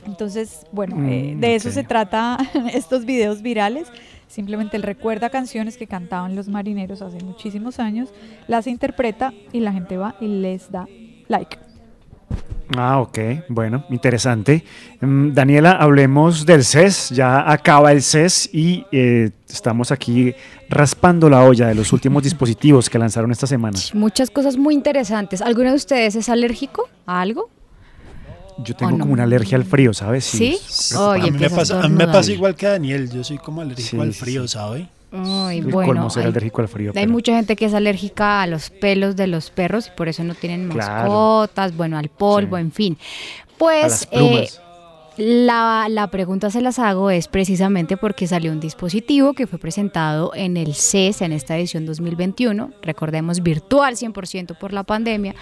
Entonces, 0.05 0.65
bueno, 0.71 0.95
eh, 1.09 1.33
Mm, 1.35 1.39
de 1.39 1.55
eso 1.55 1.71
se 1.71 1.83
trata 1.83 2.38
estos 2.73 3.05
videos 3.05 3.41
virales. 3.41 3.88
Simplemente 4.27 4.77
él 4.77 4.83
recuerda 4.83 5.29
canciones 5.29 5.77
que 5.77 5.88
cantaban 5.88 6.35
los 6.35 6.47
marineros 6.47 7.01
hace 7.01 7.23
muchísimos 7.23 7.79
años, 7.79 8.09
las 8.47 8.67
interpreta 8.67 9.33
y 9.51 9.59
la 9.59 9.71
gente 9.71 9.97
va 9.97 10.15
y 10.19 10.27
les 10.27 10.71
da 10.71 10.88
like. 11.27 11.64
Ah, 12.75 12.99
ok, 12.99 13.19
bueno, 13.49 13.86
interesante. 13.89 14.63
Mm, 15.01 15.34
Daniela, 15.34 15.73
hablemos 15.73 16.45
del 16.45 16.63
CES. 16.63 17.10
Ya 17.12 17.49
acaba 17.51 17.91
el 17.91 18.01
CES 18.01 18.49
y 18.54 18.86
eh, 18.91 19.32
estamos 19.47 19.91
aquí 19.91 20.34
raspando 20.69 21.30
la 21.30 21.43
olla 21.43 21.67
de 21.67 21.75
los 21.75 21.93
últimos 21.93 22.23
dispositivos 22.23 22.89
que 22.89 22.97
lanzaron 22.97 23.32
esta 23.32 23.47
semana. 23.47 23.78
Muchas 23.93 24.32
cosas 24.32 24.58
muy 24.58 24.73
interesantes. 24.73 25.41
¿Alguno 25.41 25.69
de 25.69 25.75
ustedes 25.75 26.15
es 26.15 26.30
alérgico 26.30 26.89
a 27.06 27.21
algo? 27.21 27.49
Yo 28.58 28.75
tengo 28.75 28.93
no? 28.93 28.99
como 28.99 29.13
una 29.13 29.23
alergia 29.23 29.58
al 29.58 29.65
frío, 29.65 29.93
¿sabes? 29.93 30.23
¿Sí? 30.23 30.58
Oye, 30.97 31.28
a, 31.28 31.32
mí 31.32 31.38
me 31.38 31.45
a 31.47 31.49
pasa, 31.49 31.82
a 31.82 31.89
mí 31.89 31.95
me 31.95 32.08
pasa 32.08 32.32
igual 32.32 32.56
que 32.56 32.65
a 32.65 32.71
Daniel, 32.71 33.12
yo 33.12 33.23
soy 33.23 33.38
como 33.38 33.62
alérgico 33.62 33.89
Sí, 33.89 33.99
al 33.99 34.13
sí, 34.13 34.19
frío, 34.19 34.47
sí. 34.47 34.58
¿Sabe? 35.23 35.30
Ay, 35.47 35.58
El 35.60 35.65
bueno, 35.67 35.88
colmo 35.93 36.10
ser 36.10 36.23
hay- 36.23 36.30
alérgico 36.30 36.62
al 36.62 36.67
frío. 36.67 36.91
Hay 36.91 37.01
pero- 37.04 37.12
mucha 37.12 37.36
gente 37.36 37.56
que 37.56 37.65
es 37.65 37.73
alérgica 37.73 38.41
a 38.41 38.47
los 38.47 38.69
pelos 38.69 39.15
de 39.15 39.28
los 39.28 39.49
perros 39.51 39.88
y 39.88 39.91
por 39.97 40.08
eso 40.10 40.23
no 40.23 40.36
tienen 40.36 40.69
Claro. 40.69 41.04
mascotas, 41.10 41.75
bueno, 41.75 41.97
al 41.97 42.10
polvo, 42.10 42.58
en 42.58 42.71
fin. 42.71 42.97
Pues 43.58 44.08
eh, 44.12 44.47
la, 45.17 45.88
la 45.89 46.08
pregunta 46.12 46.49
se 46.51 46.60
las 46.62 46.78
hago 46.78 47.10
es 47.10 47.30
precisamente 47.30 47.95
porque 47.95 48.28
salió 48.28 48.51
un 48.51 48.60
dispositivo 48.60 49.34
que 49.34 49.47
fue 49.47 49.60
presentado 49.60 50.34
en 50.36 50.58
el 50.58 50.73
CES 50.75 51.21
en 51.21 51.32
esta 51.32 51.58
edición 51.58 51.86
2021, 51.86 52.71
recordemos 52.82 53.41
virtual 53.41 53.95
100% 53.95 54.58
por 54.58 54.73
la 54.73 54.84
pandemia, 54.84 55.34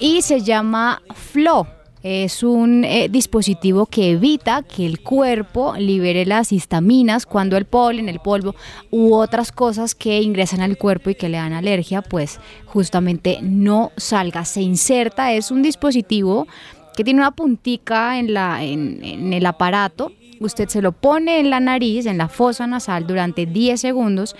y 0.00 0.22
se 0.22 0.40
llama 0.40 1.02
Flow. 1.14 1.66
Es 2.02 2.42
un 2.42 2.84
eh, 2.84 3.08
dispositivo 3.08 3.86
que 3.86 4.10
evita 4.12 4.62
que 4.62 4.84
el 4.84 5.00
cuerpo 5.00 5.74
libere 5.78 6.26
las 6.26 6.52
histaminas 6.52 7.26
cuando 7.26 7.56
el 7.56 7.64
polen, 7.64 8.08
el 8.08 8.18
polvo 8.18 8.56
u 8.90 9.14
otras 9.14 9.52
cosas 9.52 9.94
que 9.94 10.20
ingresan 10.20 10.60
al 10.60 10.76
cuerpo 10.76 11.10
y 11.10 11.14
que 11.14 11.28
le 11.28 11.38
dan 11.38 11.52
alergia, 11.52 12.02
pues 12.02 12.40
justamente 12.66 13.38
no 13.40 13.92
salga. 13.96 14.44
Se 14.44 14.62
inserta, 14.62 15.32
es 15.32 15.52
un 15.52 15.62
dispositivo 15.62 16.48
que 16.96 17.04
tiene 17.04 17.20
una 17.20 17.30
puntica 17.30 18.18
en, 18.18 18.34
la, 18.34 18.64
en, 18.64 19.02
en 19.04 19.32
el 19.32 19.46
aparato. 19.46 20.12
Usted 20.42 20.68
se 20.68 20.82
lo 20.82 20.92
pone 20.92 21.38
en 21.38 21.50
la 21.50 21.60
nariz, 21.60 22.06
en 22.06 22.18
la 22.18 22.28
fosa 22.28 22.66
nasal 22.66 23.06
durante 23.06 23.46
10 23.46 23.80
segundos 23.80 24.34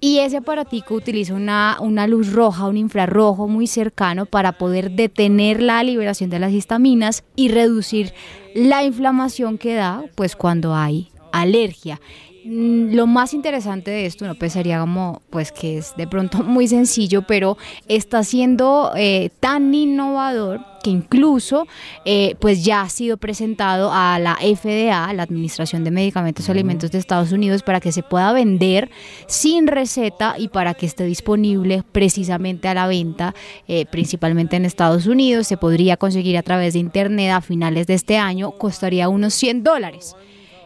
y 0.00 0.18
ese 0.18 0.36
aparatico 0.38 0.94
utiliza 0.94 1.34
una, 1.34 1.76
una 1.80 2.06
luz 2.06 2.32
roja, 2.32 2.66
un 2.66 2.76
infrarrojo 2.76 3.48
muy 3.48 3.66
cercano 3.66 4.26
para 4.26 4.52
poder 4.52 4.92
detener 4.92 5.60
la 5.60 5.82
liberación 5.82 6.30
de 6.30 6.38
las 6.38 6.52
histaminas 6.52 7.24
y 7.34 7.48
reducir 7.48 8.12
la 8.54 8.84
inflamación 8.84 9.58
que 9.58 9.74
da 9.74 10.04
pues 10.14 10.36
cuando 10.36 10.74
hay 10.74 11.10
alergia. 11.32 12.00
Mm, 12.50 12.94
Lo 12.94 13.06
más 13.06 13.34
interesante 13.34 13.90
de 13.90 14.06
esto, 14.06 14.26
no 14.26 14.34
pensaría 14.34 14.80
como, 14.80 15.20
pues 15.28 15.52
que 15.52 15.76
es 15.76 15.94
de 15.98 16.06
pronto 16.06 16.38
muy 16.44 16.66
sencillo, 16.66 17.22
pero 17.26 17.58
está 17.88 18.24
siendo 18.24 18.92
eh, 18.96 19.28
tan 19.38 19.74
innovador 19.74 20.64
que 20.82 20.88
incluso 20.88 21.66
eh, 22.06 22.36
pues 22.40 22.64
ya 22.64 22.80
ha 22.80 22.88
sido 22.88 23.18
presentado 23.18 23.90
a 23.92 24.18
la 24.18 24.36
FDA, 24.36 25.12
la 25.12 25.24
Administración 25.24 25.84
de 25.84 25.90
Medicamentos 25.90 26.48
y 26.48 26.50
Alimentos 26.50 26.90
de 26.90 26.96
Estados 26.96 27.32
Unidos, 27.32 27.62
para 27.62 27.80
que 27.80 27.92
se 27.92 28.02
pueda 28.02 28.32
vender 28.32 28.90
sin 29.26 29.66
receta 29.66 30.36
y 30.38 30.48
para 30.48 30.72
que 30.72 30.86
esté 30.86 31.04
disponible 31.04 31.82
precisamente 31.92 32.68
a 32.68 32.74
la 32.74 32.86
venta, 32.86 33.34
eh, 33.66 33.84
principalmente 33.90 34.56
en 34.56 34.64
Estados 34.64 35.06
Unidos. 35.06 35.48
Se 35.48 35.58
podría 35.58 35.98
conseguir 35.98 36.38
a 36.38 36.42
través 36.42 36.72
de 36.72 36.78
internet 36.78 37.30
a 37.32 37.42
finales 37.42 37.86
de 37.86 37.94
este 37.94 38.16
año, 38.16 38.52
costaría 38.52 39.10
unos 39.10 39.34
100 39.34 39.64
dólares. 39.64 40.16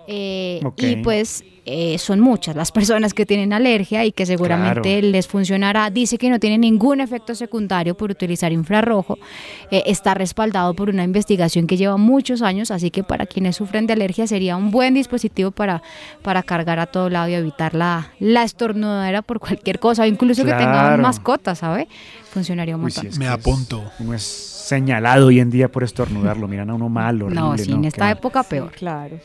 Eh. 0.09 0.61
Y 0.79 0.97
pues 0.97 1.45
eh, 1.65 1.97
son 1.99 2.19
muchas 2.19 2.57
las 2.57 2.73
personas 2.73 3.15
que 3.15 3.25
tienen 3.25 3.53
alergia 3.53 4.05
y 4.05 4.11
que 4.11 4.27
seguramente 4.27 4.81
Claro. 4.99 5.07
les 5.13 5.29
funcionará. 5.29 5.91
Dice 5.91 6.19
que 6.19 6.29
no 6.29 6.41
tiene 6.41 6.59
ningún 6.59 7.01
efecto 7.01 7.37
secundario 7.37 7.97
por 7.97 8.11
utilizar 8.11 8.51
infrarrojo. 8.53 9.17
Eh, 9.71 9.85
está 9.87 10.15
respaldado 10.15 10.75
por 10.75 10.89
una 10.91 11.05
investigación 11.05 11.69
que 11.69 11.77
lleva 11.77 11.97
muchos 11.99 12.43
años, 12.43 12.73
así 12.73 12.91
que 12.91 13.05
para 13.05 13.27
quienes 13.27 13.55
sufren 13.57 13.87
de 13.87 13.93
alergia 13.93 14.27
sería 14.27 14.57
un 14.57 14.73
buen 14.73 14.95
dispositivo 14.95 15.53
para, 15.53 15.83
para 16.23 16.43
cargar 16.43 16.81
a 16.81 16.87
todo 16.87 17.09
lado 17.09 17.29
y 17.29 17.35
evitar 17.35 17.75
la, 17.75 18.11
la 18.19 18.43
estornudadera 18.43 19.23
por 19.23 19.39
cualquier 19.39 19.79
cosa, 19.79 20.03
o 20.03 20.07
incluso 20.07 20.45
que 20.45 20.51
tengan 20.55 21.01
mascotas, 21.01 21.61
¿sabe? 21.61 21.87
Funcionaría 22.33 22.75
un 22.75 22.83
montón. 22.83 23.03
que 23.05 23.09
es- 23.11 23.19
Uno 24.01 24.15
es 24.15 24.23
señalado 24.23 25.27
hoy 25.29 25.39
en 25.39 25.51
día 25.51 25.71
por 25.71 25.85
estornudarlo. 25.85 26.49
Miran 26.49 26.71
a 26.71 26.75
uno 26.75 26.89
mal, 26.89 27.23
horrible. 27.23 27.41
no, 27.41 27.57
sí, 27.59 27.71
en 27.71 27.83
Qué 27.83 27.89
esta 27.89 28.11
época 28.11 28.43
peor. 28.43 28.73
Claro. 28.73 29.19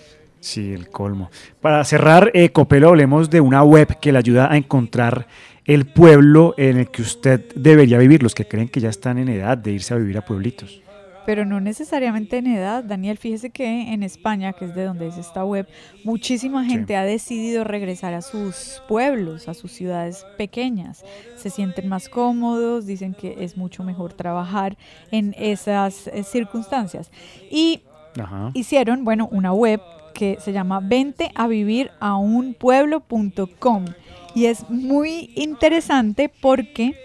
Sí, 0.47 0.71
el 0.71 0.87
colmo. 0.87 1.29
Para 1.59 1.83
cerrar, 1.83 2.31
eh, 2.33 2.51
Copelo, 2.51 2.87
hablemos 2.87 3.29
de 3.29 3.41
una 3.41 3.63
web 3.63 3.99
que 3.99 4.13
le 4.13 4.17
ayuda 4.17 4.49
a 4.49 4.55
encontrar 4.55 5.27
el 5.65 5.85
pueblo 5.85 6.55
en 6.55 6.77
el 6.77 6.89
que 6.89 7.01
usted 7.01 7.53
debería 7.53 7.97
vivir, 7.97 8.23
los 8.23 8.33
que 8.33 8.47
creen 8.47 8.69
que 8.69 8.79
ya 8.79 8.87
están 8.87 9.17
en 9.17 9.27
edad 9.27 9.57
de 9.57 9.73
irse 9.73 9.93
a 9.93 9.97
vivir 9.97 10.17
a 10.17 10.23
pueblitos. 10.23 10.81
Pero 11.25 11.43
no 11.43 11.59
necesariamente 11.59 12.37
en 12.37 12.47
edad, 12.47 12.81
Daniel. 12.81 13.17
Fíjese 13.17 13.49
que 13.49 13.91
en 13.91 14.03
España, 14.03 14.53
que 14.53 14.63
es 14.63 14.73
de 14.73 14.85
donde 14.85 15.07
es 15.07 15.17
esta 15.17 15.43
web, 15.43 15.67
muchísima 16.05 16.63
gente 16.63 16.95
ha 16.95 17.03
decidido 17.03 17.65
regresar 17.65 18.13
a 18.13 18.21
sus 18.21 18.81
pueblos, 18.87 19.49
a 19.49 19.53
sus 19.53 19.73
ciudades 19.73 20.25
pequeñas. 20.37 21.03
Se 21.35 21.49
sienten 21.49 21.89
más 21.89 22.07
cómodos, 22.07 22.85
dicen 22.85 23.13
que 23.13 23.43
es 23.43 23.57
mucho 23.57 23.83
mejor 23.83 24.13
trabajar 24.13 24.77
en 25.11 25.35
esas 25.37 26.07
eh, 26.07 26.23
circunstancias. 26.23 27.11
Y 27.51 27.81
Ajá. 28.17 28.51
hicieron, 28.53 29.03
bueno, 29.03 29.27
una 29.29 29.51
web 29.51 29.81
que 30.17 30.39
se 30.41 30.51
llama 30.51 30.79
vente 30.79 31.31
a 31.35 31.47
vivir 31.47 31.91
a 31.99 32.17
un 32.17 32.55
pueblo.com 32.55 33.85
y 34.33 34.47
es 34.47 34.67
muy 34.67 35.29
interesante 35.35 36.27
porque 36.41 36.95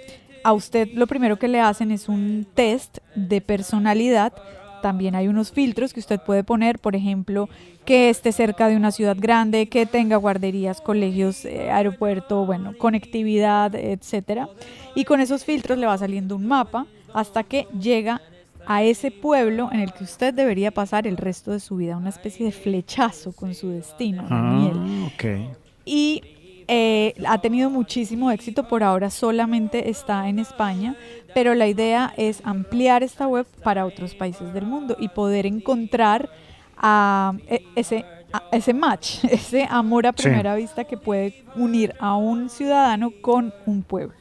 a 0.45 0.55
usted 0.55 0.89
lo 0.95 1.07
primero 1.07 1.39
que 1.39 1.47
le 1.47 1.61
hacen 1.61 1.91
es 1.91 2.09
un 2.09 2.47
test 2.55 2.99
de 3.15 3.43
personalidad. 3.43 4.33
También 4.81 5.15
hay 5.15 5.29
unos 5.29 5.53
filtros 5.53 5.93
que 5.93 6.01
usted 6.01 6.21
puede 6.21 6.43
poner, 6.43 6.79
por 6.79 6.97
ejemplo, 6.97 7.51
que 7.85 8.09
esté 8.09 8.33
cerca 8.33 8.67
de 8.67 8.77
una 8.77 8.93
ciudad 8.93 9.17
grande, 9.19 9.69
que 9.69 9.85
tenga 9.85 10.17
guarderías, 10.17 10.81
colegios, 10.81 11.45
eh, 11.45 11.71
aeropuerto, 11.71 12.47
bueno, 12.47 12.73
conectividad, 12.79 13.75
etcétera. 13.75 14.49
Y 14.95 15.05
con 15.05 15.21
esos 15.21 15.45
filtros 15.45 15.79
le 15.79 15.87
va 15.87 15.99
saliendo 15.99 16.35
un 16.35 16.47
mapa 16.47 16.87
hasta 17.13 17.43
que 17.43 17.67
llega 17.79 18.23
a 18.67 18.83
ese 18.83 19.11
pueblo 19.11 19.69
en 19.73 19.81
el 19.81 19.93
que 19.93 20.05
usted 20.05 20.33
debería 20.35 20.71
pasar 20.71 21.07
el 21.07 21.17
resto 21.17 21.51
de 21.51 21.61
su 21.61 21.77
vida, 21.77 21.97
una 21.97 22.09
especie 22.11 22.47
de 22.47 22.53
flechazo 22.53 23.33
con 23.33 23.55
su 23.55 23.69
destino, 23.71 24.25
Daniel. 24.29 24.75
Ah, 24.77 25.09
ok. 25.15 25.57
Y 25.85 26.23
eh, 26.69 27.15
ha 27.27 27.39
tenido 27.41 27.71
muchísimo 27.71 28.31
éxito, 28.31 28.69
por 28.69 28.83
ahora 28.83 29.11
solamente 29.11 29.91
está 29.91 30.29
en 30.29 30.39
España, 30.39 30.95
pero 31.35 31.55
la 31.55 31.67
idea 31.67 32.15
es 32.17 32.41
ampliar 32.45 33.03
esta 33.03 33.27
web 33.27 33.47
para 33.65 33.85
otros 33.85 34.15
países 34.15 34.53
del 34.55 34.65
mundo 34.67 34.97
y 34.99 35.09
poder 35.09 35.45
encontrar 35.47 36.31
a 36.77 37.35
e- 37.49 37.63
ese, 37.75 38.05
a 38.33 38.43
ese 38.53 38.73
match, 38.75 39.25
ese 39.31 39.67
amor 39.69 40.07
a 40.07 40.13
Sí. 40.17 40.23
primera 40.23 40.55
vista 40.55 40.85
que 40.85 40.97
puede 40.97 41.45
unir 41.57 41.95
a 41.99 42.17
un 42.17 42.49
ciudadano 42.49 43.11
con 43.21 43.53
un 43.67 43.83
pueblo. 43.83 44.15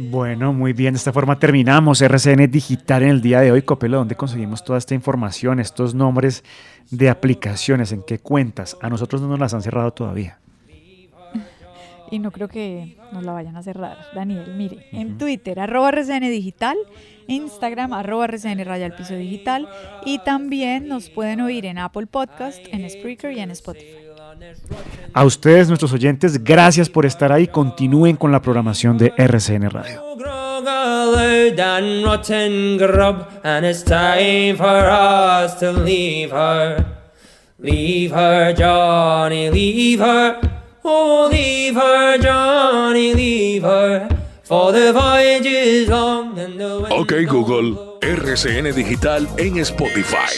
Bueno, 0.00 0.52
muy 0.52 0.74
bien. 0.74 0.94
De 0.94 0.98
esta 0.98 1.12
forma 1.12 1.40
terminamos 1.40 2.00
RCN 2.00 2.48
Digital 2.48 3.02
en 3.02 3.08
el 3.08 3.20
día 3.20 3.40
de 3.40 3.50
hoy. 3.50 3.62
Copelo, 3.62 3.96
¿dónde 3.96 4.14
conseguimos 4.14 4.62
toda 4.62 4.78
esta 4.78 4.94
información, 4.94 5.58
estos 5.58 5.92
nombres 5.92 6.44
de 6.92 7.10
aplicaciones? 7.10 7.90
¿En 7.90 8.04
qué 8.04 8.20
cuentas? 8.20 8.76
A 8.80 8.88
nosotros 8.90 9.20
no 9.20 9.26
nos 9.26 9.40
las 9.40 9.54
han 9.54 9.62
cerrado 9.62 9.90
todavía. 9.90 10.38
Y 12.12 12.20
no 12.20 12.30
creo 12.30 12.46
que 12.46 12.96
nos 13.12 13.24
la 13.24 13.32
vayan 13.32 13.56
a 13.56 13.62
cerrar. 13.64 13.98
Daniel, 14.14 14.54
mire, 14.56 14.86
en 14.92 15.18
Twitter, 15.18 15.58
arroba 15.58 15.88
RCN 15.88 16.30
Digital, 16.30 16.76
Instagram, 17.26 17.92
arroba 17.92 18.26
RCN 18.26 18.64
Raya 18.64 18.86
al 18.86 18.94
Piso 18.94 19.14
Digital, 19.14 19.68
y 20.06 20.20
también 20.20 20.86
nos 20.86 21.10
pueden 21.10 21.40
oír 21.40 21.66
en 21.66 21.76
Apple 21.76 22.06
Podcast, 22.06 22.60
en 22.70 22.88
Spreaker 22.88 23.32
y 23.32 23.40
en 23.40 23.50
Spotify. 23.50 24.07
A 25.12 25.24
ustedes, 25.24 25.68
nuestros 25.68 25.92
oyentes, 25.92 26.42
gracias 26.44 26.88
por 26.88 27.06
estar 27.06 27.32
ahí. 27.32 27.48
Continúen 27.48 28.16
con 28.16 28.32
la 28.32 28.40
programación 28.42 28.98
de 28.98 29.12
RCN 29.16 29.70
Radio. 29.70 30.02
Leave 37.60 38.12
her, 38.12 38.54
Johnny, 38.54 39.50
leave 39.50 39.98
her. 39.98 40.38
Oh, 40.84 41.28
leave 41.28 41.74
her, 41.74 42.16
Johnny, 42.18 43.14
leave 43.14 43.64
her. 43.64 44.08
For 44.44 44.72
the 44.72 44.92
voyage 44.92 45.44
is 45.44 45.88
long 45.88 46.38
and 46.38 46.56
the 46.56 46.86
Ok 46.88 47.26
Google, 47.26 47.98
RCN 48.00 48.72
Digital 48.72 49.26
en 49.38 49.56
Spotify. 49.64 50.32